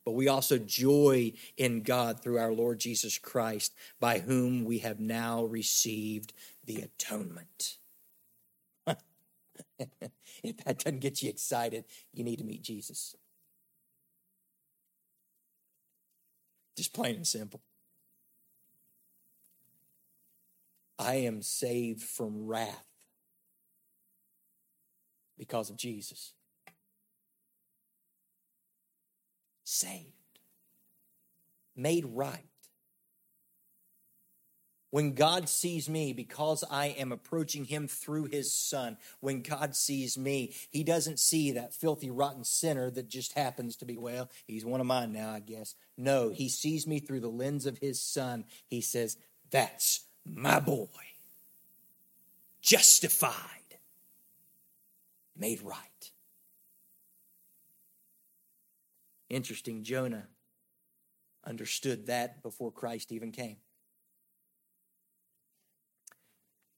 but 0.06 0.12
we 0.12 0.28
also 0.28 0.60
joy 0.60 1.34
in 1.58 1.82
God 1.82 2.22
through 2.22 2.38
our 2.38 2.54
Lord 2.54 2.78
Jesus 2.78 3.18
Christ, 3.18 3.74
by 4.00 4.20
whom 4.20 4.64
we 4.64 4.78
have 4.78 5.00
now 5.00 5.44
received 5.46 6.32
the 6.64 6.84
atonement. 6.84 7.78
if 8.86 10.58
that 10.66 10.84
doesn't 10.84 11.00
get 11.00 11.24
you 11.24 11.32
excited, 11.32 11.86
you 12.14 12.24
need 12.24 12.38
to 12.38 12.46
meet 12.46 12.62
Jesus. 12.62 13.16
Just 16.78 16.94
plain 16.94 17.16
and 17.16 17.28
simple. 17.28 17.60
I 21.02 21.16
am 21.16 21.42
saved 21.42 22.04
from 22.04 22.46
wrath 22.46 22.86
because 25.38 25.72
of 25.72 25.76
Jesus. 25.76 26.34
Saved, 29.64 30.40
made 31.76 32.06
right. 32.06 32.46
When 34.92 35.14
God 35.14 35.48
sees 35.48 35.90
me, 35.90 36.12
because 36.12 36.66
I 36.70 36.88
am 36.88 37.14
approaching 37.14 37.64
Him 37.64 37.88
through 37.88 38.26
His 38.26 38.54
Son, 38.54 38.98
when 39.22 39.42
God 39.42 39.74
sees 39.74 40.18
me, 40.18 40.54
He 40.70 40.84
doesn't 40.84 41.18
see 41.18 41.52
that 41.54 41.74
filthy, 41.74 42.12
rotten 42.12 42.44
sinner 42.44 42.92
that 42.92 43.08
just 43.08 43.34
happens 43.34 43.78
to 43.78 43.86
be, 43.86 43.98
well, 43.98 44.30
He's 44.46 44.66
one 44.66 44.82
of 44.82 44.88
mine 44.88 45.14
now, 45.14 45.32
I 45.32 45.40
guess. 45.40 45.76
No, 45.98 46.30
He 46.30 46.50
sees 46.50 46.86
me 46.86 47.00
through 47.00 47.22
the 47.22 47.30
lens 47.30 47.66
of 47.66 47.78
His 47.78 48.02
Son. 48.02 48.44
He 48.68 48.82
says, 48.82 49.18
That's 49.50 50.02
my 50.26 50.60
boy, 50.60 50.88
justified, 52.62 53.34
made 55.36 55.62
right. 55.62 56.12
Interesting, 59.30 59.84
Jonah 59.84 60.28
understood 61.46 62.08
that 62.08 62.44
before 62.44 62.72
Christ 62.72 63.12
even 63.12 63.32
came. 63.32 63.58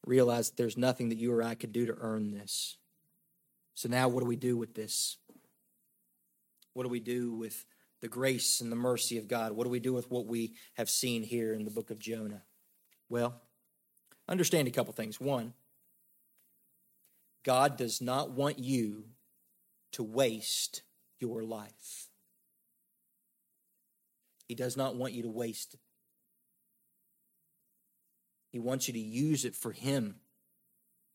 Realized 0.05 0.57
there's 0.57 0.77
nothing 0.77 1.09
that 1.09 1.17
you 1.17 1.33
or 1.33 1.43
I 1.43 1.55
could 1.55 1.71
do 1.71 1.85
to 1.85 1.95
earn 1.99 2.31
this. 2.31 2.77
So 3.73 3.89
now, 3.89 4.07
what 4.07 4.21
do 4.21 4.27
we 4.27 4.35
do 4.35 4.57
with 4.57 4.75
this? 4.75 5.17
What 6.73 6.83
do 6.83 6.89
we 6.89 6.99
do 6.99 7.33
with 7.33 7.65
the 8.01 8.07
grace 8.07 8.61
and 8.61 8.71
the 8.71 8.75
mercy 8.75 9.17
of 9.17 9.27
God? 9.27 9.53
What 9.53 9.63
do 9.63 9.69
we 9.69 9.79
do 9.79 9.93
with 9.93 10.11
what 10.11 10.25
we 10.25 10.53
have 10.75 10.89
seen 10.89 11.23
here 11.23 11.53
in 11.53 11.63
the 11.65 11.71
book 11.71 11.89
of 11.89 11.99
Jonah? 11.99 12.43
Well, 13.09 13.41
understand 14.27 14.67
a 14.67 14.71
couple 14.71 14.93
things. 14.93 15.19
One, 15.19 15.53
God 17.43 17.77
does 17.77 18.01
not 18.01 18.31
want 18.31 18.59
you 18.59 19.05
to 19.93 20.03
waste 20.03 20.81
your 21.19 21.43
life. 21.43 22.09
He 24.47 24.55
does 24.55 24.75
not 24.75 24.95
want 24.95 25.13
you 25.13 25.23
to 25.23 25.29
waste 25.29 25.75
He 28.53 28.59
wants 28.59 28.87
you 28.87 28.93
to 28.93 28.99
use 28.99 29.45
it 29.45 29.55
for 29.55 29.71
Him. 29.71 30.17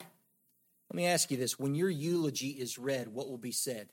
Let 0.00 0.96
me 0.96 1.06
ask 1.06 1.30
you 1.30 1.36
this 1.36 1.56
when 1.56 1.76
your 1.76 1.88
eulogy 1.88 2.48
is 2.48 2.78
read, 2.78 3.08
what 3.08 3.28
will 3.28 3.38
be 3.38 3.52
said? 3.52 3.90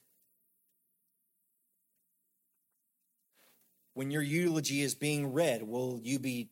When 3.93 4.09
your 4.09 4.23
eulogy 4.23 4.81
is 4.81 4.95
being 4.95 5.31
read, 5.31 5.61
will 5.61 5.99
you 6.01 6.17
be 6.17 6.49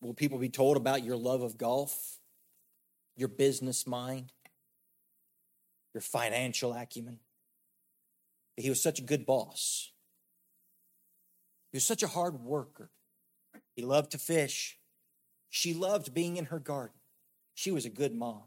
will 0.00 0.14
people 0.14 0.38
be 0.38 0.48
told 0.48 0.76
about 0.76 1.04
your 1.04 1.16
love 1.16 1.42
of 1.42 1.58
golf, 1.58 2.18
your 3.16 3.28
business 3.28 3.86
mind, 3.86 4.32
your 5.94 6.00
financial 6.00 6.72
acumen? 6.72 7.18
He 8.56 8.68
was 8.68 8.82
such 8.82 8.98
a 8.98 9.02
good 9.02 9.26
boss. 9.26 9.92
He 11.72 11.76
was 11.76 11.86
such 11.86 12.02
a 12.02 12.08
hard 12.08 12.40
worker. 12.40 12.90
He 13.74 13.82
loved 13.82 14.12
to 14.12 14.18
fish. 14.18 14.78
She 15.48 15.74
loved 15.74 16.14
being 16.14 16.36
in 16.36 16.46
her 16.46 16.58
garden. 16.58 16.96
She 17.54 17.70
was 17.70 17.84
a 17.84 17.90
good 17.90 18.14
mom. 18.14 18.44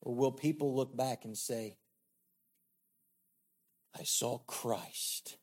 Or 0.00 0.14
will 0.14 0.32
people 0.32 0.74
look 0.76 0.96
back 0.96 1.24
and 1.24 1.36
say, 1.36 1.78
I 3.98 4.02
saw 4.04 4.38
Christ 4.38 5.38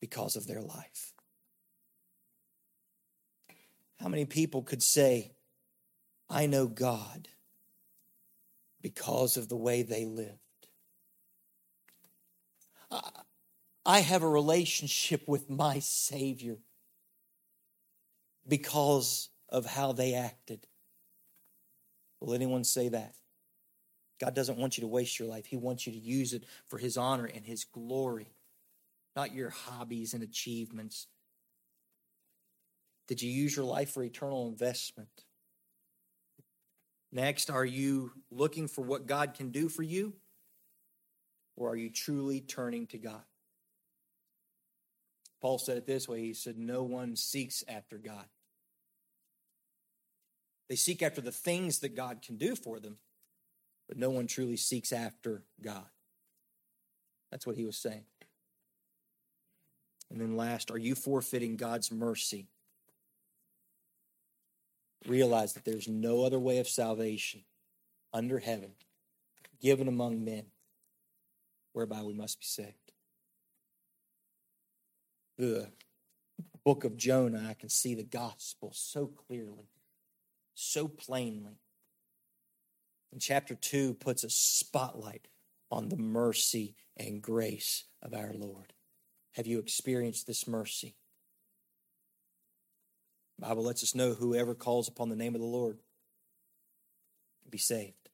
because 0.00 0.34
of 0.36 0.46
their 0.46 0.60
life? 0.60 1.13
How 4.00 4.08
many 4.08 4.24
people 4.24 4.62
could 4.62 4.82
say, 4.82 5.32
I 6.28 6.46
know 6.46 6.66
God 6.66 7.28
because 8.80 9.36
of 9.36 9.48
the 9.48 9.56
way 9.56 9.82
they 9.82 10.04
lived? 10.04 10.38
I 13.86 14.00
have 14.00 14.22
a 14.22 14.28
relationship 14.28 15.28
with 15.28 15.50
my 15.50 15.78
Savior 15.78 16.56
because 18.46 19.28
of 19.48 19.66
how 19.66 19.92
they 19.92 20.14
acted. 20.14 20.66
Will 22.20 22.34
anyone 22.34 22.64
say 22.64 22.88
that? 22.88 23.14
God 24.20 24.34
doesn't 24.34 24.58
want 24.58 24.78
you 24.78 24.82
to 24.82 24.88
waste 24.88 25.18
your 25.18 25.28
life. 25.28 25.46
He 25.46 25.56
wants 25.56 25.86
you 25.86 25.92
to 25.92 25.98
use 25.98 26.32
it 26.32 26.44
for 26.66 26.78
His 26.78 26.96
honor 26.96 27.26
and 27.26 27.44
His 27.44 27.64
glory, 27.64 28.32
not 29.14 29.34
your 29.34 29.50
hobbies 29.50 30.14
and 30.14 30.22
achievements. 30.22 31.06
Did 33.06 33.22
you 33.22 33.30
use 33.30 33.54
your 33.54 33.64
life 33.64 33.90
for 33.90 34.02
eternal 34.02 34.48
investment? 34.48 35.24
Next, 37.12 37.50
are 37.50 37.64
you 37.64 38.12
looking 38.30 38.66
for 38.66 38.82
what 38.82 39.06
God 39.06 39.34
can 39.34 39.50
do 39.50 39.68
for 39.68 39.82
you? 39.82 40.14
Or 41.56 41.70
are 41.70 41.76
you 41.76 41.90
truly 41.90 42.40
turning 42.40 42.86
to 42.88 42.98
God? 42.98 43.22
Paul 45.40 45.58
said 45.58 45.76
it 45.76 45.86
this 45.86 46.08
way 46.08 46.22
He 46.22 46.34
said, 46.34 46.58
No 46.58 46.82
one 46.82 47.16
seeks 47.16 47.62
after 47.68 47.98
God. 47.98 48.24
They 50.68 50.76
seek 50.76 51.02
after 51.02 51.20
the 51.20 51.30
things 51.30 51.80
that 51.80 51.94
God 51.94 52.22
can 52.22 52.36
do 52.36 52.56
for 52.56 52.80
them, 52.80 52.96
but 53.86 53.98
no 53.98 54.10
one 54.10 54.26
truly 54.26 54.56
seeks 54.56 54.92
after 54.92 55.44
God. 55.62 55.84
That's 57.30 57.46
what 57.46 57.56
he 57.56 57.64
was 57.64 57.76
saying. 57.76 58.04
And 60.10 60.20
then 60.20 60.36
last, 60.36 60.70
are 60.70 60.78
you 60.78 60.94
forfeiting 60.94 61.56
God's 61.56 61.92
mercy? 61.92 62.48
Realize 65.06 65.52
that 65.52 65.64
there's 65.64 65.88
no 65.88 66.22
other 66.22 66.38
way 66.38 66.58
of 66.58 66.68
salvation 66.68 67.42
under 68.12 68.38
heaven 68.38 68.72
given 69.60 69.88
among 69.88 70.24
men 70.24 70.44
whereby 71.72 72.02
we 72.02 72.14
must 72.14 72.38
be 72.38 72.46
saved. 72.46 72.92
The 75.36 75.68
book 76.64 76.84
of 76.84 76.96
Jonah, 76.96 77.46
I 77.48 77.54
can 77.54 77.68
see 77.68 77.94
the 77.94 78.04
gospel 78.04 78.70
so 78.72 79.06
clearly, 79.06 79.68
so 80.54 80.88
plainly. 80.88 81.58
And 83.12 83.20
chapter 83.20 83.54
2 83.54 83.94
puts 83.94 84.24
a 84.24 84.30
spotlight 84.30 85.28
on 85.70 85.88
the 85.88 85.96
mercy 85.96 86.76
and 86.96 87.20
grace 87.20 87.84
of 88.02 88.14
our 88.14 88.32
Lord. 88.32 88.72
Have 89.32 89.46
you 89.46 89.58
experienced 89.58 90.26
this 90.26 90.46
mercy? 90.46 90.94
The 93.44 93.50
Bible 93.50 93.64
lets 93.64 93.82
us 93.82 93.94
know 93.94 94.14
whoever 94.14 94.54
calls 94.54 94.88
upon 94.88 95.10
the 95.10 95.16
name 95.16 95.34
of 95.34 95.40
the 95.42 95.46
Lord 95.46 95.76
be 97.50 97.58
saved. 97.58 98.08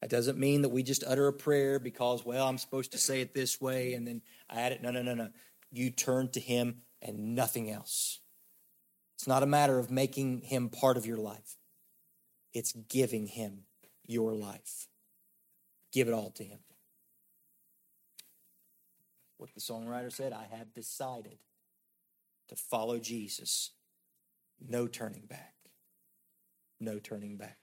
That 0.00 0.08
doesn't 0.08 0.38
mean 0.38 0.62
that 0.62 0.70
we 0.70 0.82
just 0.82 1.04
utter 1.06 1.28
a 1.28 1.34
prayer 1.34 1.78
because, 1.78 2.24
well, 2.24 2.48
I'm 2.48 2.56
supposed 2.56 2.92
to 2.92 2.98
say 2.98 3.20
it 3.20 3.34
this 3.34 3.60
way 3.60 3.92
and 3.92 4.08
then 4.08 4.22
I 4.48 4.62
add 4.62 4.72
it. 4.72 4.80
No, 4.82 4.90
no, 4.90 5.02
no, 5.02 5.14
no. 5.14 5.28
You 5.70 5.90
turn 5.90 6.30
to 6.30 6.40
Him 6.40 6.76
and 7.02 7.34
nothing 7.34 7.70
else. 7.70 8.20
It's 9.18 9.26
not 9.26 9.42
a 9.42 9.46
matter 9.46 9.78
of 9.78 9.90
making 9.90 10.40
Him 10.40 10.70
part 10.70 10.96
of 10.96 11.04
your 11.04 11.18
life, 11.18 11.58
it's 12.54 12.72
giving 12.72 13.26
Him 13.26 13.64
your 14.06 14.32
life. 14.32 14.88
Give 15.92 16.08
it 16.08 16.14
all 16.14 16.30
to 16.30 16.42
Him. 16.42 16.60
What 19.36 19.52
the 19.52 19.60
songwriter 19.60 20.10
said 20.10 20.32
I 20.32 20.46
have 20.56 20.72
decided 20.72 21.36
to 22.54 22.62
follow 22.62 22.98
Jesus. 22.98 23.70
No 24.66 24.86
turning 24.86 25.26
back. 25.26 25.54
No 26.80 26.98
turning 26.98 27.36
back. 27.36 27.58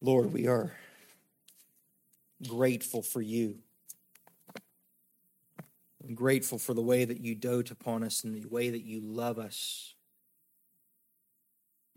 Lord, 0.00 0.32
we 0.32 0.46
are 0.46 0.72
grateful 2.46 3.02
for 3.02 3.20
you. 3.20 3.58
I'm 6.02 6.14
grateful 6.14 6.58
for 6.58 6.72
the 6.72 6.82
way 6.82 7.04
that 7.04 7.20
you 7.20 7.34
dote 7.34 7.70
upon 7.70 8.04
us 8.04 8.24
and 8.24 8.34
the 8.34 8.48
way 8.48 8.70
that 8.70 8.84
you 8.84 9.00
love 9.00 9.38
us. 9.38 9.94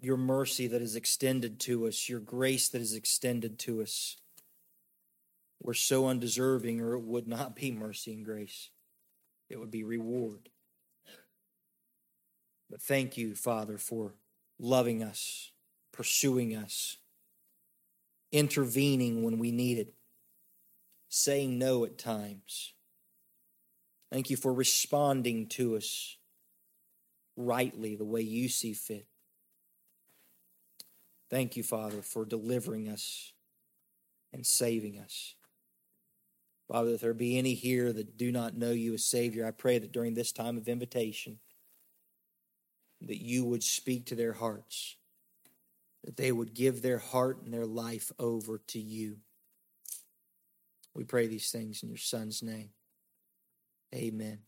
Your 0.01 0.17
mercy 0.17 0.67
that 0.67 0.81
is 0.81 0.95
extended 0.95 1.59
to 1.61 1.87
us, 1.87 2.09
your 2.09 2.19
grace 2.19 2.67
that 2.69 2.81
is 2.81 2.95
extended 2.95 3.59
to 3.59 3.81
us. 3.81 4.17
We're 5.61 5.75
so 5.75 6.07
undeserving, 6.07 6.81
or 6.81 6.95
it 6.95 7.03
would 7.03 7.27
not 7.27 7.55
be 7.55 7.71
mercy 7.71 8.13
and 8.13 8.25
grace, 8.25 8.71
it 9.51 9.59
would 9.59 9.71
be 9.71 9.83
reward. 9.83 10.49
But 12.69 12.81
thank 12.81 13.17
you, 13.17 13.35
Father, 13.35 13.77
for 13.77 14.13
loving 14.57 15.03
us, 15.03 15.51
pursuing 15.91 16.55
us 16.55 16.97
intervening 18.31 19.23
when 19.23 19.37
we 19.39 19.51
need 19.51 19.77
it, 19.77 19.93
saying 21.09 21.59
no 21.59 21.83
at 21.83 21.97
times. 21.97 22.73
Thank 24.09 24.29
you 24.29 24.37
for 24.37 24.53
responding 24.53 25.47
to 25.47 25.75
us 25.75 26.17
rightly 27.35 27.95
the 27.95 28.05
way 28.05 28.21
you 28.21 28.47
see 28.49 28.73
fit. 28.73 29.07
Thank 31.29 31.55
you, 31.55 31.63
Father, 31.63 32.01
for 32.01 32.25
delivering 32.25 32.89
us 32.89 33.33
and 34.33 34.45
saving 34.45 34.97
us. 34.97 35.35
Father, 36.71 36.91
if 36.91 37.01
there 37.01 37.13
be 37.13 37.37
any 37.37 37.53
here 37.53 37.91
that 37.91 38.17
do 38.17 38.31
not 38.31 38.55
know 38.55 38.71
you 38.71 38.93
as 38.93 39.03
Savior, 39.03 39.45
I 39.45 39.51
pray 39.51 39.77
that 39.77 39.91
during 39.91 40.13
this 40.13 40.31
time 40.31 40.57
of 40.57 40.69
invitation, 40.69 41.39
that 43.01 43.21
you 43.21 43.43
would 43.43 43.63
speak 43.63 44.05
to 44.05 44.15
their 44.15 44.33
hearts 44.33 44.95
that 46.03 46.17
they 46.17 46.31
would 46.31 46.53
give 46.53 46.81
their 46.81 46.97
heart 46.97 47.43
and 47.43 47.53
their 47.53 47.65
life 47.65 48.11
over 48.17 48.59
to 48.67 48.79
you. 48.79 49.17
We 50.93 51.03
pray 51.03 51.27
these 51.27 51.51
things 51.51 51.83
in 51.83 51.89
your 51.89 51.97
Son's 51.97 52.41
name. 52.41 52.69
Amen. 53.93 54.39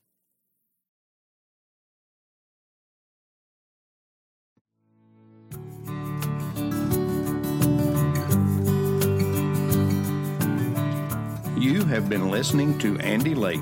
You 11.83 11.89
have 11.89 12.07
been 12.07 12.31
listening 12.31 12.79
to 12.79 12.97
Andy 12.99 13.35
Lake, 13.35 13.59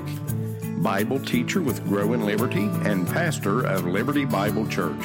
Bible 0.80 1.18
teacher 1.18 1.60
with 1.60 1.84
Grow 1.88 2.12
in 2.12 2.24
Liberty 2.24 2.66
and 2.84 3.04
pastor 3.04 3.66
of 3.66 3.84
Liberty 3.84 4.24
Bible 4.24 4.64
Church. 4.68 5.04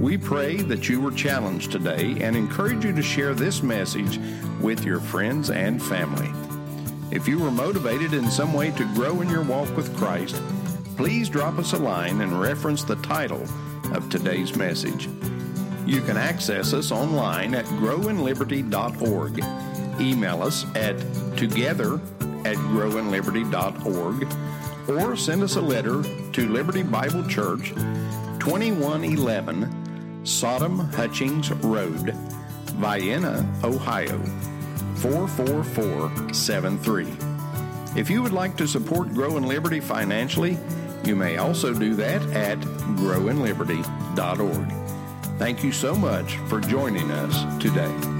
We 0.00 0.16
pray 0.16 0.56
that 0.56 0.88
you 0.88 1.02
were 1.02 1.10
challenged 1.10 1.70
today 1.70 2.16
and 2.22 2.34
encourage 2.34 2.82
you 2.82 2.94
to 2.94 3.02
share 3.02 3.34
this 3.34 3.62
message 3.62 4.18
with 4.62 4.86
your 4.86 5.00
friends 5.00 5.50
and 5.50 5.82
family. 5.82 6.30
If 7.14 7.28
you 7.28 7.38
were 7.38 7.50
motivated 7.50 8.14
in 8.14 8.30
some 8.30 8.54
way 8.54 8.70
to 8.70 8.94
grow 8.94 9.20
in 9.20 9.28
your 9.28 9.44
walk 9.44 9.76
with 9.76 9.94
Christ, 9.94 10.40
please 10.96 11.28
drop 11.28 11.58
us 11.58 11.74
a 11.74 11.78
line 11.78 12.22
and 12.22 12.40
reference 12.40 12.84
the 12.84 12.96
title 12.96 13.46
of 13.92 14.08
today's 14.08 14.56
message. 14.56 15.10
You 15.84 16.00
can 16.00 16.16
access 16.16 16.72
us 16.72 16.90
online 16.90 17.54
at 17.54 17.66
growinliberty.org. 17.66 19.73
Email 20.00 20.42
us 20.42 20.64
at 20.74 20.98
together 21.36 21.94
at 22.44 22.56
growinliberty.org 22.56 24.26
or 24.88 25.16
send 25.16 25.42
us 25.42 25.56
a 25.56 25.60
letter 25.60 26.02
to 26.32 26.48
Liberty 26.48 26.82
Bible 26.82 27.26
Church, 27.26 27.70
2111 28.38 30.26
Sodom 30.26 30.78
Hutchings 30.78 31.50
Road, 31.52 32.14
Vienna, 32.76 33.46
Ohio 33.62 34.18
44473. 34.96 37.06
If 37.96 38.10
you 38.10 38.22
would 38.22 38.32
like 38.32 38.56
to 38.56 38.66
support 38.66 39.12
Grow 39.14 39.36
in 39.36 39.46
Liberty 39.46 39.80
financially, 39.80 40.58
You 41.04 41.14
may 41.14 41.36
also 41.36 41.74
do 41.74 41.94
that 41.96 42.22
at 42.30 42.58
growinliberty.org. 42.96 44.72
Thank 45.38 45.62
you 45.62 45.72
so 45.72 45.94
much 45.94 46.36
for 46.48 46.60
joining 46.60 47.10
us 47.10 47.62
today. 47.62 48.13